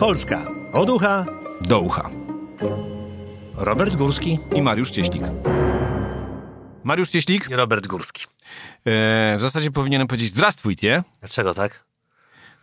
Polska 0.00 0.46
od 0.72 0.90
ucha 0.90 1.26
do 1.60 1.80
ucha. 1.80 2.10
Robert 3.54 3.96
Górski 3.96 4.38
I 4.54 4.62
Mariusz 4.62 4.90
Cieślik. 4.90 5.22
Mariusz 6.84 7.08
Cieślik, 7.10 7.50
i 7.50 7.54
Robert 7.54 7.86
Górski. 7.86 8.26
e, 8.84 9.36
w 9.38 9.40
zasadzie 9.40 9.70
powinienem 9.70 10.08
powiedzieć 10.08 10.30
zdrastwujcie. 10.30 11.02
Dlaczego 11.20 11.54
tak? 11.54 11.84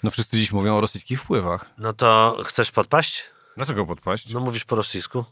No 0.04 0.10
wszyscy 0.12 0.38
dziś 0.38 0.52
mówią 0.52 0.78
o 0.78 0.82
rosyjskich 0.82 1.22
wpływach. 1.22 1.66
No 1.78 1.94
to 1.94 2.38
chcesz 2.46 2.72
podpaść? 2.72 3.24
Dlaczego 3.58 3.86
podpaść? 3.86 4.34
No 4.34 4.40
mówisz 4.40 4.66
po 4.66 4.76
rosyjsku. 4.76 5.26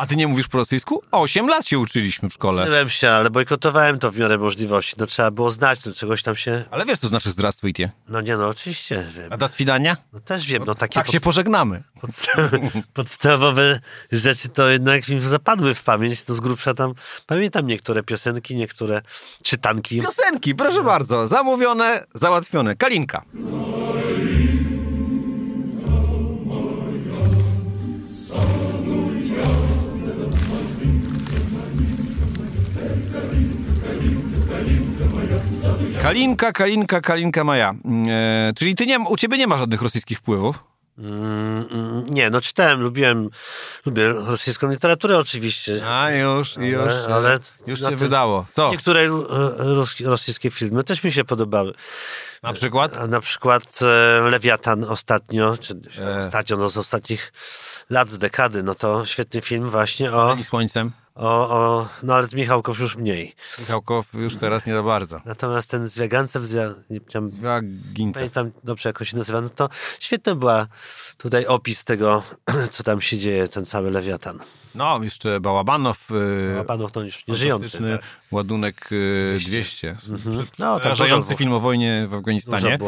A 0.00 0.06
ty 0.06 0.16
nie 0.16 0.28
mówisz 0.28 0.48
po 0.48 0.58
rosyjsku? 0.58 1.02
Osiem 1.12 1.48
lat 1.48 1.66
się 1.66 1.78
uczyliśmy 1.78 2.30
w 2.30 2.32
szkole. 2.32 2.64
Byłem 2.64 2.90
się, 2.90 3.10
ale 3.10 3.30
bojkotowałem 3.30 3.98
to 3.98 4.10
w 4.10 4.16
miarę 4.18 4.38
możliwości. 4.38 4.94
No 4.98 5.06
trzeba 5.06 5.30
było 5.30 5.50
znać, 5.50 5.84
no 5.84 5.92
czegoś 5.92 6.22
tam 6.22 6.36
się... 6.36 6.64
Ale 6.70 6.84
wiesz, 6.84 6.98
co 6.98 7.08
znaczy 7.08 7.30
zdrastwujcie. 7.30 7.90
No 8.08 8.20
nie, 8.20 8.36
no 8.36 8.48
oczywiście 8.48 9.06
wiem. 9.16 9.32
A 9.32 9.36
do 9.36 9.48
swidania? 9.48 9.96
No 10.12 10.20
też 10.20 10.46
wiem, 10.46 10.62
no 10.66 10.74
takie 10.74 10.94
Tak 10.94 11.10
się 11.10 11.20
pożegnamy. 11.20 11.82
podsta- 12.02 12.48
podstawowe 12.94 13.80
rzeczy 14.12 14.48
to 14.48 14.68
jednak 14.68 15.08
mi 15.08 15.20
zapadły 15.20 15.74
w 15.74 15.82
pamięć. 15.82 16.24
To 16.24 16.34
z 16.34 16.40
grubsza 16.40 16.74
tam 16.74 16.94
pamiętam 17.26 17.66
niektóre 17.66 18.02
piosenki, 18.02 18.56
niektóre 18.56 19.02
czytanki. 19.42 20.02
Piosenki, 20.02 20.54
proszę 20.54 20.82
bardzo. 20.82 21.26
Zamówione, 21.26 22.04
załatwione. 22.14 22.76
Kalinka. 22.76 23.22
Kalinka, 36.02 36.52
Kalinka, 36.52 37.00
Kalinka 37.00 37.44
Maja. 37.44 37.74
E, 38.08 38.52
czyli 38.56 38.74
ty 38.74 38.86
nie, 38.86 38.98
u 39.00 39.16
ciebie 39.16 39.38
nie 39.38 39.46
ma 39.46 39.58
żadnych 39.58 39.82
rosyjskich 39.82 40.18
wpływów? 40.18 40.64
Mm, 40.98 42.04
nie, 42.08 42.30
no 42.30 42.40
czytałem, 42.40 42.80
lubiłem, 42.80 43.28
lubię 43.86 44.08
rosyjską 44.12 44.70
literaturę 44.70 45.18
oczywiście. 45.18 45.82
A 45.88 46.10
już, 46.10 46.56
już. 46.56 46.80
Ale- 46.82 47.14
ale 47.14 47.38
już 47.66 47.80
się 47.80 47.96
wydało. 47.96 48.46
Co? 48.52 48.70
Niektóre 48.70 49.00
e, 49.00 49.08
ros- 49.58 50.04
rosyjskie 50.06 50.50
filmy 50.50 50.84
też 50.84 51.04
mi 51.04 51.12
się 51.12 51.24
podobały. 51.24 51.74
Na 52.42 52.52
przykład? 52.52 53.08
Na 53.08 53.20
przykład 53.20 53.78
e, 53.82 54.20
Lewiatan 54.30 54.84
ostatnio, 54.84 55.56
czy 55.58 55.74
E. 55.98 56.20
ostatnio, 56.20 56.56
no 56.56 56.68
z 56.68 56.76
ostatnich 56.76 57.32
lat, 57.90 58.10
z 58.10 58.18
dekady, 58.18 58.62
no 58.62 58.74
to 58.74 59.04
świetny 59.04 59.40
film 59.40 59.70
właśnie 59.70 60.12
o, 60.12 60.34
I 60.34 60.44
słońcem. 60.44 60.92
O, 61.14 61.50
o 61.50 61.88
no 62.02 62.14
ale 62.14 62.28
Michałkow 62.32 62.78
już 62.78 62.96
mniej. 62.96 63.34
Michałkow 63.58 64.14
już 64.14 64.36
teraz 64.36 64.66
nie 64.66 64.72
za 64.72 64.82
bardzo. 64.82 65.20
Natomiast 65.24 65.70
ten 65.70 65.88
Zwiagancew, 65.88 66.44
zwia, 66.44 66.74
nie 66.90 67.00
wiem, 67.14 68.12
pamiętam 68.12 68.50
dobrze 68.64 68.88
jak 68.88 69.00
on 69.00 69.04
się 69.04 69.16
nazywa, 69.16 69.40
no 69.40 69.48
to 69.48 69.68
świetny 70.00 70.34
była 70.34 70.66
tutaj 71.18 71.46
opis 71.46 71.84
tego, 71.84 72.22
co 72.70 72.82
tam 72.82 73.00
się 73.00 73.18
dzieje, 73.18 73.48
ten 73.48 73.66
cały 73.66 73.90
Lewiatan. 73.90 74.40
No, 74.74 75.00
jeszcze 75.02 75.40
Bałabanow. 75.40 76.08
Yy, 76.56 76.64
panów 76.64 76.92
to 76.92 77.02
już 77.02 77.26
nie 77.26 77.34
żyjący. 77.34 77.78
Tak. 77.78 78.02
ładunek 78.30 78.88
yy, 78.90 79.38
200. 79.46 79.96
Mhm. 80.08 80.46
No, 80.58 80.80
tam 80.80 80.92
dużo- 80.92 81.36
film 81.36 81.52
o 81.52 81.60
wojnie 81.60 82.06
w 82.08 82.14
Afganistanie. 82.14 82.78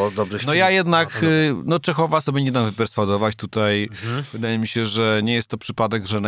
No 0.47 0.55
ja 0.55 0.71
jednak, 0.71 1.23
No, 1.23 1.29
no. 1.29 1.35
yy, 1.35 1.55
no 1.65 1.81
Czechowa 1.81 2.21
sobie 2.21 2.43
nie 2.43 2.53
dam 2.53 2.65
wyperswadować 2.65 3.37
tutaj. 3.37 3.89
Mhm. 3.93 4.25
Wydaje 4.33 4.59
mi 4.59 4.67
się, 4.67 4.87
że 4.87 5.21
nie 5.25 5.35
jest 5.35 5.49
to 5.49 5.59
przypadek, 5.59 6.07
że 6.07 6.21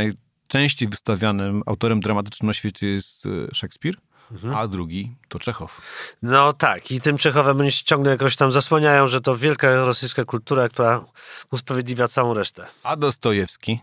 najczęściej 0.54 0.88
wystawianym 0.88 1.62
autorem 1.66 2.00
dramatycznym 2.00 2.46
na 2.46 2.52
świecie 2.52 2.86
jest 2.86 3.24
yy, 3.24 3.48
Szekspir, 3.52 3.94
Mhm. 4.32 4.54
a 4.54 4.68
drugi 4.68 5.14
to 5.28 5.38
Czechow. 5.38 5.80
No 6.22 6.52
tak, 6.52 6.90
i 6.90 7.00
tym 7.00 7.18
Czechowem 7.18 7.60
oni 7.60 7.72
się 7.72 7.84
ciągle 7.84 8.10
jakoś 8.12 8.36
tam 8.36 8.52
zasłaniają, 8.52 9.06
że 9.08 9.20
to 9.20 9.36
wielka 9.36 9.76
rosyjska 9.84 10.24
kultura, 10.24 10.68
która 10.68 11.04
usprawiedliwia 11.52 12.08
całą 12.08 12.34
resztę. 12.34 12.66
A 12.82 12.96
Dostojewski 12.96 13.80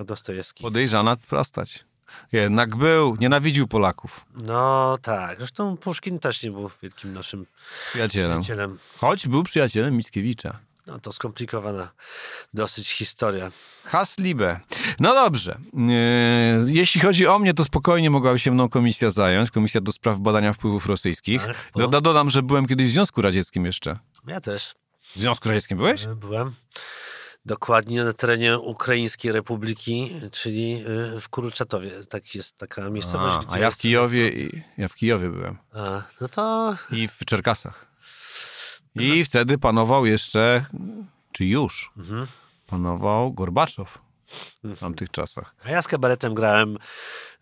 A 0.00 0.04
Dostojewski. 0.04 0.62
podejrzana 0.64 1.16
sprostać. 1.16 1.84
Jednak 2.32 2.76
był, 2.76 3.16
nienawidził 3.16 3.68
Polaków. 3.68 4.24
No 4.34 4.98
tak, 5.02 5.38
zresztą 5.38 5.76
Puszkin 5.76 6.18
też 6.18 6.42
nie 6.42 6.50
był 6.50 6.70
wielkim 6.82 7.12
naszym 7.12 7.46
Przyjacielem. 7.90 8.40
przyjacielem. 8.42 8.78
Choć 8.98 9.28
był 9.28 9.42
przyjacielem 9.42 9.96
Mickiewicza. 9.96 10.58
No 10.86 11.00
to 11.00 11.12
skomplikowana 11.12 11.92
dosyć 12.54 12.90
historia. 12.92 13.50
Haslibe. 13.84 14.60
No 15.00 15.14
dobrze. 15.14 15.58
Yy, 15.74 16.72
Jeśli 16.74 17.00
chodzi 17.00 17.26
o 17.26 17.38
mnie, 17.38 17.54
to 17.54 17.64
spokojnie 17.64 18.10
mogłaby 18.10 18.38
się 18.38 18.50
mną 18.50 18.68
komisja 18.68 19.10
zająć. 19.10 19.50
Komisja 19.50 19.80
do 19.80 19.92
spraw 19.92 20.18
badania 20.18 20.52
wpływów 20.52 20.86
rosyjskich. 20.86 21.42
Ach, 21.50 21.70
no. 21.76 21.80
Doda, 21.82 22.00
dodam, 22.00 22.30
że 22.30 22.42
byłem 22.42 22.66
kiedyś 22.66 22.88
w 22.88 22.92
Związku 22.92 23.22
Radzieckim 23.22 23.66
jeszcze. 23.66 23.98
Ja 24.26 24.40
też 24.40 24.74
W 25.16 25.18
Związku 25.18 25.48
Radzieckim 25.48 25.78
byłeś? 25.78 26.04
e, 26.04 26.14
byłem. 26.14 26.54
Dokładnie 27.46 28.04
na 28.04 28.12
terenie 28.12 28.58
Ukraińskiej 28.58 29.32
Republiki, 29.32 30.20
czyli 30.32 30.84
e, 31.16 31.20
w 31.20 31.28
Kurczatowie. 31.28 31.90
Tak 32.08 32.34
jest 32.34 32.58
taka 32.58 32.90
miejscowość, 32.90 33.46
A, 33.50 33.54
a 33.54 33.58
ja 33.58 33.70
w 33.70 33.76
Kijowie, 33.78 34.28
i- 34.28 34.62
ja 34.78 34.88
w 34.88 34.94
Kijowie 34.94 35.28
byłem. 35.30 35.58
A, 35.72 36.02
no 36.20 36.28
to 36.28 36.74
I 36.90 37.08
w 37.08 37.18
Czerkasach. 37.26 37.93
I 38.96 39.24
wtedy 39.24 39.58
panował 39.58 40.06
jeszcze, 40.06 40.64
czy 41.32 41.44
już, 41.44 41.90
Mhm. 41.96 42.26
panował 42.66 43.32
Gorbaczow 43.32 43.98
w 44.64 44.78
tamtych 44.80 45.10
czasach. 45.10 45.54
A 45.64 45.70
ja 45.70 45.82
z 45.82 45.88
kabaretem 45.88 46.34
grałem 46.34 46.78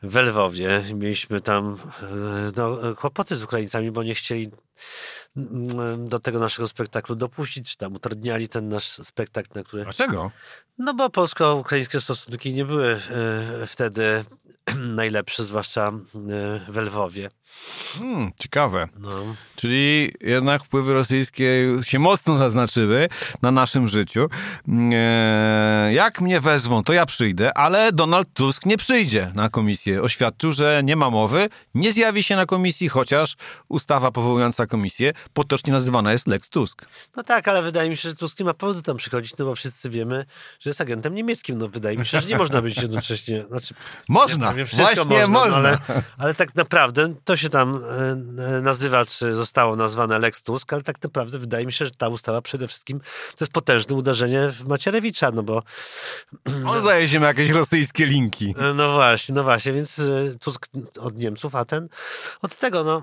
w 0.03 0.17
Lwowie. 0.17 0.85
Mieliśmy 0.95 1.41
tam 1.41 1.77
e, 2.03 2.07
no, 2.57 2.95
kłopoty 2.95 3.37
z 3.37 3.43
Ukraińcami, 3.43 3.91
bo 3.91 4.03
nie 4.03 4.15
chcieli 4.15 4.51
mm, 5.37 6.09
do 6.09 6.19
tego 6.19 6.39
naszego 6.39 6.69
spektaklu 6.69 7.17
dopuścić, 7.17 7.71
czy 7.71 7.77
tam 7.77 7.95
utrudniali 7.95 8.49
ten 8.49 8.69
nasz 8.69 8.89
spektakl, 8.89 9.49
na 9.55 9.65
który... 9.65 9.83
Dlaczego? 9.83 10.31
No 10.79 10.95
bo 10.95 11.11
polsko-ukraińskie 11.11 12.01
stosunki 12.01 12.55
nie 12.55 12.65
były 12.65 13.01
e, 13.61 13.67
wtedy 13.67 14.25
najlepsze, 15.01 15.45
zwłaszcza 15.45 15.89
e, 15.89 15.93
w 16.69 16.77
Lwowie. 16.77 17.31
Hmm, 17.99 18.31
ciekawe. 18.39 18.89
No. 18.99 19.11
Czyli 19.57 20.13
jednak 20.21 20.65
wpływy 20.65 20.93
rosyjskie 20.95 21.79
się 21.83 21.99
mocno 21.99 22.39
zaznaczyły 22.39 23.09
na 23.43 23.51
naszym 23.51 23.89
życiu. 23.89 24.29
E, 24.93 25.91
Jak 25.93 26.21
mnie 26.21 26.41
wezwą, 26.41 26.85
to 26.85 26.93
ja 26.93 27.07
przyjdę, 27.13 27.59
ale 27.59 27.93
Donald 27.93 28.29
Tusk 28.35 28.67
nie 28.67 28.77
przyjdzie 28.77 29.33
na 29.35 29.49
komisję. 29.49 30.03
Oświadczył, 30.03 30.53
że 30.53 30.83
nie 30.85 30.97
ma 30.97 31.11
mowy, 31.11 31.49
nie 31.75 31.93
zjawi 31.93 32.23
się 32.23 32.37
na 32.37 32.47
komisji, 32.47 32.89
chociaż 32.89 33.37
ustawa 33.69 34.11
powołująca 34.11 34.67
komisję 34.67 35.13
potocznie 35.33 35.73
nazywana 35.73 36.13
jest 36.13 36.27
Lex 36.27 36.49
Tusk. 36.49 36.87
no 37.17 37.23
tak, 37.23 37.49
ale 37.49 37.63
wydaje 37.63 37.91
mi 37.91 37.97
się, 37.97 38.09
że 38.09 38.17
Tusk 38.17 38.39
nie 38.39 38.45
ma 38.45 38.55
powodu 38.55 38.83
tam 38.83 38.97
przychodzić, 38.97 39.37
no 39.39 39.45
bo 39.45 39.55
wszyscy 39.55 39.91
wiemy, 39.91 40.27
że 40.61 40.71
jest 40.71 40.81
agentem 40.81 41.15
niemieckim. 41.15 41.59
No 41.59 41.69
wydaje 41.69 41.97
mi 41.97 42.07
się, 42.07 42.21
że 42.21 42.27
nie 42.27 42.37
można 42.37 42.63
być 42.63 42.83
jednocześnie... 42.83 43.45
Znaczy, 43.51 43.75
Można, 44.09 44.47
Ja 44.47 44.55
wiem, 44.55 44.67
wszystko 44.67 45.05
właśnie 45.05 45.27
można, 45.27 45.51
można. 45.51 45.73
No, 45.73 45.79
ale, 45.89 46.03
ale 46.19 46.35
tak 46.35 46.55
naprawdę 46.55 47.15
to 47.25 47.37
się 47.37 47.49
tam 47.49 47.85
e, 47.85 48.57
e, 48.57 48.61
nazywa, 48.61 49.07
czy 49.07 49.35
zostało 49.35 49.77
nazwane 49.77 50.19
Lex 50.19 50.43
Tusk, 50.43 50.73
ale 50.73 50.83
tak 50.83 51.03
naprawdę 51.03 51.39
wydaje 51.39 51.67
mi 51.67 51.73
się, 51.73 51.85
że 51.85 51.91
ta 51.91 52.09
ustawa 52.09 52.43
przede 52.43 52.69
wszystkim 52.69 53.01
to 53.37 53.45
jest 53.45 53.53
potężne 53.53 53.97
uderzenie 53.97 54.49
w 54.49 54.69
Macierewicza, 54.69 55.31
no 55.31 55.43
bo 55.43 55.63
On 56.67 56.81
zdaje 56.81 57.02
ma 57.21 57.27
jakieś 57.27 57.51
rosyjskie 57.51 58.07
linki. 58.07 58.55
no 58.75 58.93
właśnie, 58.93 59.35
no 59.35 59.43
właśnie, 59.43 59.73
więc 59.73 59.99
e, 59.99 60.35
Tusk 60.41 60.67
od 61.01 61.19
Niemców, 61.19 61.55
a 61.55 61.65
ten 61.65 61.89
od 62.43 62.57
tego, 62.57 62.85
no. 62.85 63.03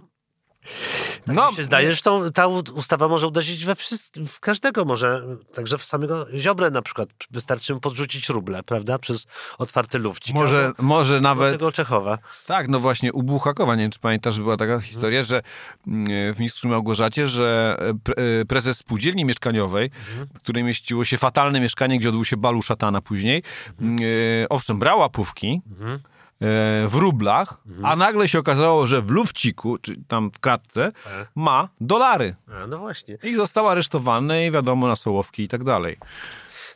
Tak 1.26 1.36
No, 1.36 1.50
mi 1.50 1.56
się 1.56 1.64
zdaje, 1.64 1.94
że 1.94 2.02
tą, 2.02 2.32
ta 2.32 2.48
ustawa 2.48 3.08
może 3.08 3.28
uderzyć 3.28 3.66
we 3.66 3.76
wszystkich, 3.76 4.30
w 4.32 4.40
każdego 4.40 4.86
może, 4.86 5.22
także 5.54 5.78
w 5.78 5.84
samego 5.84 6.28
Ziobrę 6.38 6.72
na 6.72 6.82
przykład. 6.82 7.10
Wystarczy 7.32 7.74
mu 7.74 7.80
podrzucić 7.80 8.30
ruble, 8.30 8.64
prawda, 8.64 9.00
przez 9.00 9.28
otwarty 9.58 10.00
lufcik. 10.00 10.36
może, 10.36 10.66
albo, 10.66 10.84
może 10.84 11.16
albo 11.16 11.24
nawet... 11.24 11.52
tego 11.52 11.72
Czechowa. 11.72 12.18
Tak, 12.46 12.68
no 12.68 12.80
właśnie 12.80 13.14
u 13.14 13.24
Buchakowa, 13.24 13.76
nie 13.76 13.82
wiem 13.82 13.92
czy 13.92 14.00
pamiętasz, 14.00 14.40
była 14.40 14.58
taka 14.58 14.82
historia, 14.82 15.24
że 15.24 15.42
mm, 15.88 16.34
w 16.34 16.40
Mistrzu 16.40 16.68
Małgorzacie, 16.70 17.28
że 17.28 17.78
e, 17.80 17.94
pre- 17.94 18.42
e, 18.42 18.46
prezes 18.46 18.78
spółdzielni 18.78 19.26
mieszkaniowej, 19.26 19.92
w 20.36 20.40
której 20.40 20.64
mieściło 20.64 21.06
się 21.06 21.18
fatalne 21.18 21.60
mieszkanie, 21.60 22.00
gdzie 22.00 22.10
odbył 22.10 22.26
się 22.26 22.38
balu 22.38 22.62
szatana 22.62 23.02
później, 23.02 23.44
mm, 23.82 23.98
e, 24.44 24.50
owszem, 24.50 24.80
brała 24.80 25.00
łapówki 25.00 25.62
Mhm. 25.72 26.00
E, 26.42 26.88
w 26.88 26.96
rublach, 26.96 27.58
a 27.84 27.96
nagle 27.96 28.28
się 28.30 28.40
okazało, 28.40 28.88
że 28.88 29.02
w 29.02 29.10
lufciku, 29.12 29.78
czy 29.78 29.96
tam 30.08 30.32
w 30.32 30.40
kratce, 30.40 30.92
Tak. 31.04 31.32
ma 31.36 31.70
dolary. 31.82 32.36
A, 32.64 32.68
no 32.68 32.78
właśnie. 32.78 33.18
I 33.24 33.36
został 33.36 33.68
aresztowany 33.70 34.46
i 34.46 34.52
wiadomo 34.52 34.88
na 34.88 34.96
Sołowki 34.96 35.44
i 35.44 35.48
tak 35.48 35.64
dalej. 35.64 35.98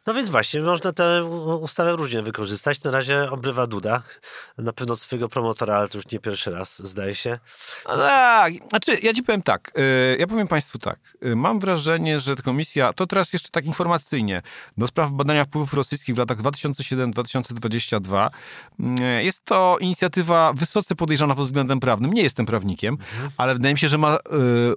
No 0.08 0.14
więc 0.14 0.30
właśnie, 0.30 0.62
można 0.62 0.94
tę 0.94 1.26
ustawę 1.62 1.96
różnie 1.96 2.22
wykorzystać. 2.22 2.84
Na 2.84 2.92
razie 2.92 3.32
obrywa 3.32 3.68
Duda, 3.68 4.02
na 4.58 4.74
pewno 4.74 4.96
swojego 4.96 5.30
promotora, 5.30 5.76
ale 5.76 5.90
to 5.90 5.98
już 5.98 6.12
nie 6.12 6.20
pierwszy 6.20 6.52
raz, 6.52 6.88
zdaje 6.88 7.16
się. 7.16 7.40
No 7.88 7.98
tak, 7.98 8.54
znaczy 8.70 8.98
ja 9.04 9.14
ci 9.14 9.24
powiem 9.24 9.42
tak, 9.42 9.72
y, 9.78 10.18
ja 10.20 10.28
powiem 10.28 10.48
państwu 10.48 10.80
tak, 10.80 11.00
y, 11.26 11.36
mam 11.36 11.60
wrażenie, 11.60 12.20
że 12.20 12.36
komisja, 12.36 12.94
to 12.94 13.08
teraz 13.08 13.34
jeszcze 13.34 13.50
tak 13.50 13.66
informacyjnie, 13.66 14.42
do 14.78 14.88
spraw 14.88 15.12
badania 15.12 15.46
wpływów 15.46 15.74
rosyjskich 15.74 16.16
w 16.16 16.18
latach 16.18 16.38
2007-2022, 16.42 18.30
y, 18.80 19.24
jest 19.24 19.46
to 19.46 19.78
inicjatywa 19.80 20.54
wysoce 20.54 20.96
podejrzana 20.96 21.36
pod 21.36 21.46
względem 21.46 21.80
prawnym, 21.80 22.14
nie 22.14 22.24
jestem 22.24 22.46
prawnikiem, 22.46 22.98
ale 23.38 23.54
wydaje 23.54 23.74
mi 23.74 23.80
się, 23.80 23.88
że 23.88 23.98
ma 23.98 24.18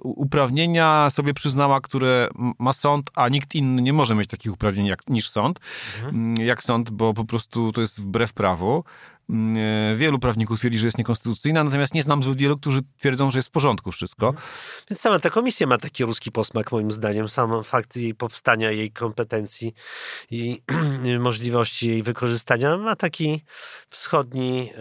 uprawnienia 0.03 1.09
sobie 1.09 1.33
przyznała, 1.33 1.81
które 1.81 2.29
ma 2.59 2.73
sąd, 2.73 3.09
a 3.15 3.29
nikt 3.29 3.55
inny 3.55 3.81
nie 3.81 3.93
może 3.93 4.15
mieć 4.15 4.29
takich 4.29 4.53
uprawnień 4.53 4.85
jak, 4.85 4.99
niż 5.17 5.29
sąd, 5.29 5.59
mhm. 6.03 6.35
jak 6.35 6.63
sąd, 6.63 6.89
bo 6.89 7.13
po 7.13 7.25
prostu 7.25 7.71
to 7.71 7.81
jest 7.81 8.01
wbrew 8.01 8.33
prawu. 8.33 8.83
Mm, 9.29 9.57
e, 9.93 9.95
wielu 9.95 10.19
prawników 10.19 10.59
twierdzi, 10.59 10.77
że 10.77 10.87
jest 10.87 10.97
niekonstytucyjna, 10.97 11.63
natomiast 11.63 11.93
nie 11.93 12.03
znam 12.03 12.23
zbyt 12.23 12.37
wielu, 12.37 12.57
którzy 12.57 12.81
twierdzą, 12.97 13.31
że 13.31 13.39
jest 13.39 13.49
w 13.49 13.51
porządku 13.51 13.91
wszystko. 13.91 14.27
Mhm. 14.27 14.47
Więc 14.89 15.01
sama 15.01 15.19
ta 15.19 15.29
komisja 15.29 15.67
ma 15.67 15.77
taki 15.77 16.05
ruski 16.05 16.31
posmak, 16.31 16.71
moim 16.71 16.91
zdaniem. 16.91 17.29
Sam 17.29 17.63
fakt 17.63 17.95
jej 17.95 18.15
powstania, 18.15 18.71
jej 18.71 18.91
kompetencji 18.91 19.73
i 20.31 20.61
możliwości 21.19 21.87
jej 21.89 22.03
wykorzystania 22.03 22.77
ma 22.77 22.95
taki 22.95 23.43
wschodni, 23.89 24.71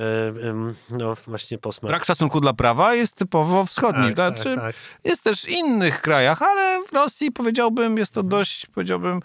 e, 0.42 0.72
no 0.90 1.14
właśnie 1.26 1.58
posmak. 1.58 1.90
Brak 1.90 2.04
szacunku 2.04 2.40
dla 2.40 2.52
prawa 2.52 2.94
jest 2.94 3.14
typowo 3.14 3.66
wschodni. 3.66 4.14
Tak, 4.14 4.34
znaczy, 4.34 4.54
tak, 4.54 4.64
tak. 4.64 4.76
Jest 5.04 5.22
też 5.22 5.42
w 5.42 5.48
innych 5.48 6.00
krajach, 6.00 6.42
ale 6.42 6.84
w 6.86 6.92
Rosji 6.92 7.32
powiedziałbym, 7.32 7.98
jest 7.98 8.12
to 8.12 8.22
dość, 8.22 8.66
powiedziałbym, 8.66 9.20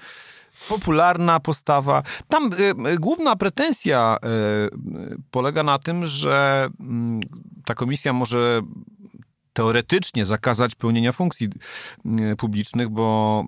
popularna 0.69 1.39
postawa. 1.39 2.03
Tam 2.27 2.53
y, 2.53 2.89
y, 2.93 2.99
główna 2.99 3.35
pretensja 3.35 4.17
y, 4.17 5.17
polega 5.31 5.63
na 5.63 5.79
tym, 5.79 6.05
że 6.05 6.69
mm, 6.79 7.21
ta 7.65 7.73
komisja 7.73 8.13
może 8.13 8.61
teoretycznie 9.53 10.25
zakazać 10.25 10.75
pełnienia 10.75 11.11
funkcji 11.11 11.49
publicznych, 12.37 12.89
bo 12.89 13.45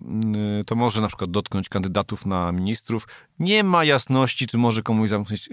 to 0.65 0.75
może 0.75 1.01
na 1.01 1.07
przykład 1.07 1.31
dotknąć 1.31 1.69
kandydatów 1.69 2.25
na 2.25 2.51
ministrów. 2.51 3.07
Nie 3.39 3.63
ma 3.63 3.83
jasności, 3.83 4.47
czy 4.47 4.57
może 4.57 4.81
komuś 4.81 5.09
zamknąć 5.09 5.49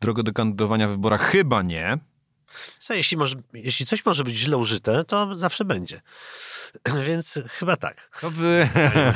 drogę 0.00 0.22
do 0.22 0.32
kandydowania 0.32 0.88
w 0.88 0.90
wyborach. 0.90 1.20
Chyba 1.20 1.62
nie. 1.62 1.98
Co, 2.78 2.94
jeśli, 2.94 3.16
może, 3.16 3.36
jeśli 3.54 3.86
coś 3.86 4.06
może 4.06 4.24
być 4.24 4.36
źle 4.36 4.56
użyte, 4.56 5.04
to 5.04 5.38
zawsze 5.38 5.64
będzie. 5.64 6.00
Więc 7.06 7.38
chyba 7.48 7.76
tak. 7.76 8.18
No 8.22 8.30
by... 8.30 8.68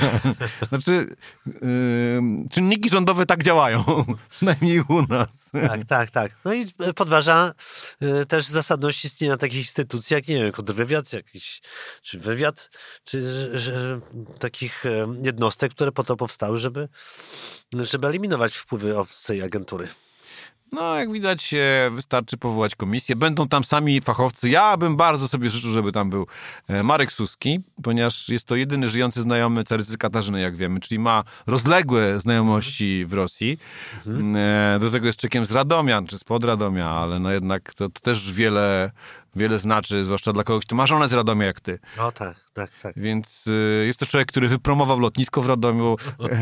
znaczy, 0.69 1.17
yy, 1.47 2.21
czynniki 2.51 2.91
rządowe 2.91 3.27
tak 3.27 3.43
działają, 3.43 4.05
przynajmniej 4.31 4.81
u 4.81 5.03
nas. 5.03 5.51
Tak, 5.53 5.85
tak, 5.85 6.11
tak. 6.11 6.33
No 6.45 6.55
i 6.55 6.67
podważa 6.97 7.55
yy, 8.01 8.27
też 8.27 8.47
zasadność 8.47 9.05
istnienia 9.05 9.37
takich 9.37 9.59
instytucji, 9.59 10.15
jak 10.15 10.29
nie 10.29 10.43
wiem, 10.43 10.53
kontrwywiad 10.53 11.13
jakiś, 11.13 11.63
czy 12.03 12.19
wywiad, 12.19 12.71
czy 13.05 13.23
że, 13.59 14.01
takich 14.39 14.85
jednostek, 15.23 15.73
które 15.75 15.93
po 15.93 16.05
to 16.05 16.17
powstały, 16.17 16.59
żeby, 16.59 16.89
żeby 17.73 18.07
eliminować 18.07 18.57
wpływy 18.57 18.99
obcej 18.99 19.43
agentury. 19.43 19.89
No, 20.73 20.97
jak 20.97 21.13
widać, 21.13 21.55
wystarczy 21.91 22.37
powołać 22.37 22.75
komisję. 22.75 23.17
Będą 23.17 23.49
tam 23.49 23.65
sami 23.65 24.01
fachowcy. 24.01 24.49
Ja 24.49 24.77
bym 24.77 24.97
bardzo 24.97 25.29
sobie 25.29 25.51
życzył, 25.51 25.71
żeby 25.71 25.93
tam 25.93 26.11
był 26.11 26.27
e, 26.69 26.83
Marek 26.83 27.13
Suski, 27.13 27.61
ponieważ 27.85 28.29
jest 28.29 28.47
to 28.47 28.57
jedyny 28.57 28.89
żyjący 28.89 29.23
znajomy 29.23 29.65
Carycy 29.65 29.99
Katarzyny, 29.99 30.41
jak 30.41 30.57
wiemy, 30.57 30.81
czyli 30.81 30.99
ma 30.99 31.25
rozległe 31.47 32.21
znajomości 32.21 33.05
w 33.07 33.13
Rosji. 33.13 33.59
Mhm. 34.07 34.37
E, 34.37 34.79
do 34.81 34.91
tego 34.91 35.07
jest 35.07 35.19
czekiem 35.19 35.47
z 35.47 35.53
Radomia, 35.53 36.03
czy 36.03 36.19
z 36.19 36.25
Radomia, 36.45 36.91
ale 36.91 37.19
no 37.19 37.31
jednak 37.31 37.75
to, 37.75 37.89
to 37.89 38.01
też 38.01 38.33
wiele 38.33 38.91
wiele 39.37 39.59
znaczy, 39.59 40.05
zwłaszcza 40.05 40.33
dla 40.33 40.45
kogoś, 40.45 40.65
kto 40.67 40.77
ma 40.77 40.87
żonę 40.87 41.09
z 41.09 41.13
Radomia 41.13 41.47
jak 41.47 41.61
ty. 41.61 41.79
No 41.97 42.13
tak, 42.13 42.37
tak, 42.55 42.71
tak. 42.83 42.95
Więc 42.97 43.47
y, 43.47 43.85
jest 43.87 44.01
to 44.01 44.07
człowiek, 44.07 44.29
który 44.29 44.49
wypromował 44.49 45.01
lotnisko 45.01 45.43
w 45.43 45.47
Radomiu. 45.47 45.97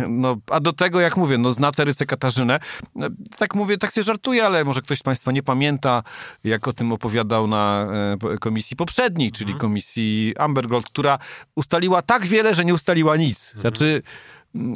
No, 0.08 0.36
a 0.50 0.60
do 0.60 0.72
tego, 0.72 1.00
jak 1.00 1.16
mówię, 1.16 1.38
no 1.38 1.52
zna 1.52 1.72
Cerysę 1.72 2.06
Katarzynę. 2.06 2.60
No, 2.94 3.08
tak 3.38 3.54
mówię, 3.54 3.78
tak 3.78 3.94
się 3.94 4.02
żartuję, 4.02 4.46
ale 4.46 4.64
może 4.64 4.82
ktoś 4.82 4.98
z 4.98 5.02
państwa 5.02 5.32
nie 5.32 5.42
pamięta, 5.42 6.02
jak 6.44 6.68
o 6.68 6.72
tym 6.72 6.92
opowiadał 6.92 7.46
na 7.46 7.86
e, 8.32 8.38
komisji 8.38 8.76
poprzedniej, 8.76 9.32
czyli 9.32 9.50
mhm. 9.50 9.60
komisji 9.60 10.34
Ambergold, 10.38 10.86
która 10.86 11.18
ustaliła 11.55 12.02
tak 12.02 12.26
wiele, 12.26 12.55
że 12.55 12.64
nie 12.64 12.75
ustaliła 12.75 13.17
nic. 13.17 13.46
Mhm. 13.46 13.61
Znaczy 13.61 14.02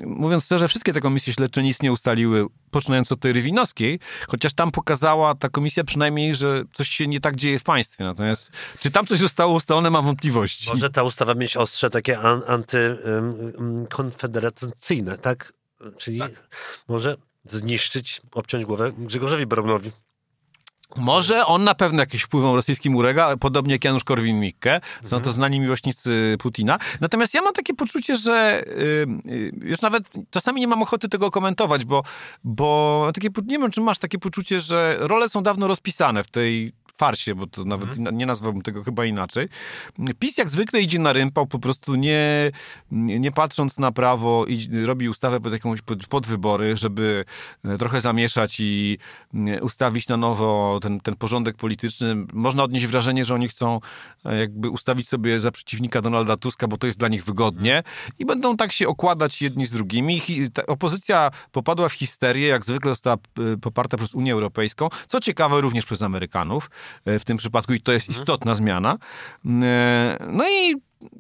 mówiąc 0.06 0.44
szczerze, 0.44 0.68
wszystkie 0.68 0.92
te 0.92 1.00
komisje 1.00 1.32
śledcze 1.32 1.62
nic 1.62 1.82
nie 1.82 1.92
ustaliły, 1.92 2.46
poczynając 2.70 3.12
od 3.12 3.20
tej 3.20 3.32
Rywinowskiej, 3.32 4.00
chociaż 4.28 4.54
tam 4.54 4.70
pokazała 4.70 5.34
ta 5.34 5.48
komisja 5.48 5.84
przynajmniej, 5.84 6.34
że 6.34 6.64
coś 6.72 6.88
się 6.88 7.06
nie 7.06 7.20
tak 7.20 7.36
dzieje 7.36 7.58
w 7.58 7.62
państwie. 7.62 8.04
Natomiast 8.04 8.50
czy 8.80 8.90
tam 8.90 9.06
coś 9.06 9.18
zostało 9.18 9.54
ustalone, 9.54 9.90
mam 9.90 10.04
wątpliwości. 10.04 10.68
Może 10.68 10.90
ta 10.90 11.02
ustawa 11.02 11.34
mieć 11.34 11.56
ostrze 11.56 11.90
takie 11.90 12.18
an, 12.18 12.42
antykonfederacyjne, 12.46 15.18
tak? 15.18 15.52
Czyli 15.96 16.18
tak. 16.18 16.48
może 16.88 17.16
zniszczyć, 17.44 18.22
obciąć 18.32 18.64
głowę 18.64 18.92
Grzegorzowi 18.98 19.46
Braunowi. 19.46 19.92
Może 20.96 21.46
on 21.46 21.64
na 21.64 21.74
pewno 21.74 22.00
jakiś 22.00 22.22
wpływom 22.22 22.54
rosyjskim 22.54 22.96
ulega, 22.96 23.36
podobnie 23.36 23.72
jak 23.72 23.84
Janusz 23.84 24.04
Korwin-Mikke. 24.04 24.80
Są 25.02 25.10
to 25.10 25.16
mhm. 25.16 25.34
znani 25.34 25.60
miłośnicy 25.60 26.36
Putina. 26.38 26.78
Natomiast 27.00 27.34
ja 27.34 27.42
mam 27.42 27.52
takie 27.52 27.74
poczucie, 27.74 28.16
że 28.16 28.64
yy, 29.24 29.52
już 29.62 29.80
nawet 29.80 30.04
czasami 30.30 30.60
nie 30.60 30.68
mam 30.68 30.82
ochoty 30.82 31.08
tego 31.08 31.30
komentować, 31.30 31.84
bo, 31.84 32.02
bo 32.44 33.10
takie, 33.14 33.28
nie 33.46 33.58
wiem, 33.58 33.70
czy 33.70 33.80
masz 33.80 33.98
takie 33.98 34.18
poczucie, 34.18 34.60
że 34.60 34.96
role 34.98 35.28
są 35.28 35.42
dawno 35.42 35.66
rozpisane 35.66 36.24
w 36.24 36.30
tej 36.30 36.72
farsie, 36.96 37.34
bo 37.34 37.46
to 37.46 37.64
nawet 37.64 37.88
mhm. 37.88 38.16
nie 38.16 38.26
nazwałbym 38.26 38.62
tego 38.62 38.84
chyba 38.84 39.04
inaczej. 39.04 39.48
PiS 40.18 40.38
jak 40.38 40.50
zwykle 40.50 40.80
idzie 40.80 40.98
na 40.98 41.12
rympał, 41.12 41.46
po 41.46 41.58
prostu 41.58 41.94
nie, 41.94 42.50
nie 42.90 43.32
patrząc 43.32 43.78
na 43.78 43.92
prawo, 43.92 44.46
robi 44.84 45.08
ustawę 45.08 45.40
pod 45.40 45.52
jakąś 45.52 45.82
pod, 45.82 46.06
pod 46.06 46.26
wybory, 46.26 46.76
żeby 46.76 47.24
e, 47.64 47.78
trochę 47.78 48.00
zamieszać 48.00 48.56
i 48.60 48.98
e, 49.34 49.62
ustawić 49.62 50.08
na 50.08 50.16
nowo 50.16 50.78
ten, 50.82 51.00
ten 51.00 51.16
porządek 51.16 51.56
polityczny. 51.56 52.16
Można 52.32 52.62
odnieść 52.62 52.86
wrażenie, 52.86 53.24
że 53.24 53.34
oni 53.34 53.48
chcą 53.48 53.80
e, 54.24 54.36
jakby 54.36 54.70
ustawić 54.70 55.08
sobie 55.08 55.40
za 55.40 55.50
przeciwnika 55.50 56.02
Donalda 56.02 56.36
Tuska, 56.36 56.68
bo 56.68 56.76
to 56.76 56.86
jest 56.86 56.98
dla 56.98 57.08
nich 57.08 57.24
wygodnie 57.24 57.82
i 58.18 58.26
będą 58.26 58.56
tak 58.56 58.72
się 58.72 58.88
okładać 58.88 59.42
jedni 59.42 59.66
z 59.66 59.70
drugimi. 59.70 60.22
Opozycja 60.66 61.30
popadła 61.52 61.88
w 61.88 61.92
histerię, 61.92 62.46
jak 62.46 62.64
zwykle 62.64 62.90
została 62.90 63.16
poparta 63.62 63.96
przez 63.96 64.14
Unię 64.14 64.32
Europejską, 64.32 64.88
co 65.06 65.20
ciekawe 65.20 65.60
również 65.60 65.86
przez 65.86 66.02
Amerykanów. 66.02 66.70
E, 67.04 67.18
w 67.18 67.24
tym 67.24 67.36
przypadku 67.36 67.72
i 67.72 67.80
to 67.80 67.92
jest 67.92 68.08
mhm. 68.08 68.22
istotna 68.22 68.54
zmiana. 68.54 68.98
E, 69.62 70.26
no 70.32 70.44
i 70.48 70.74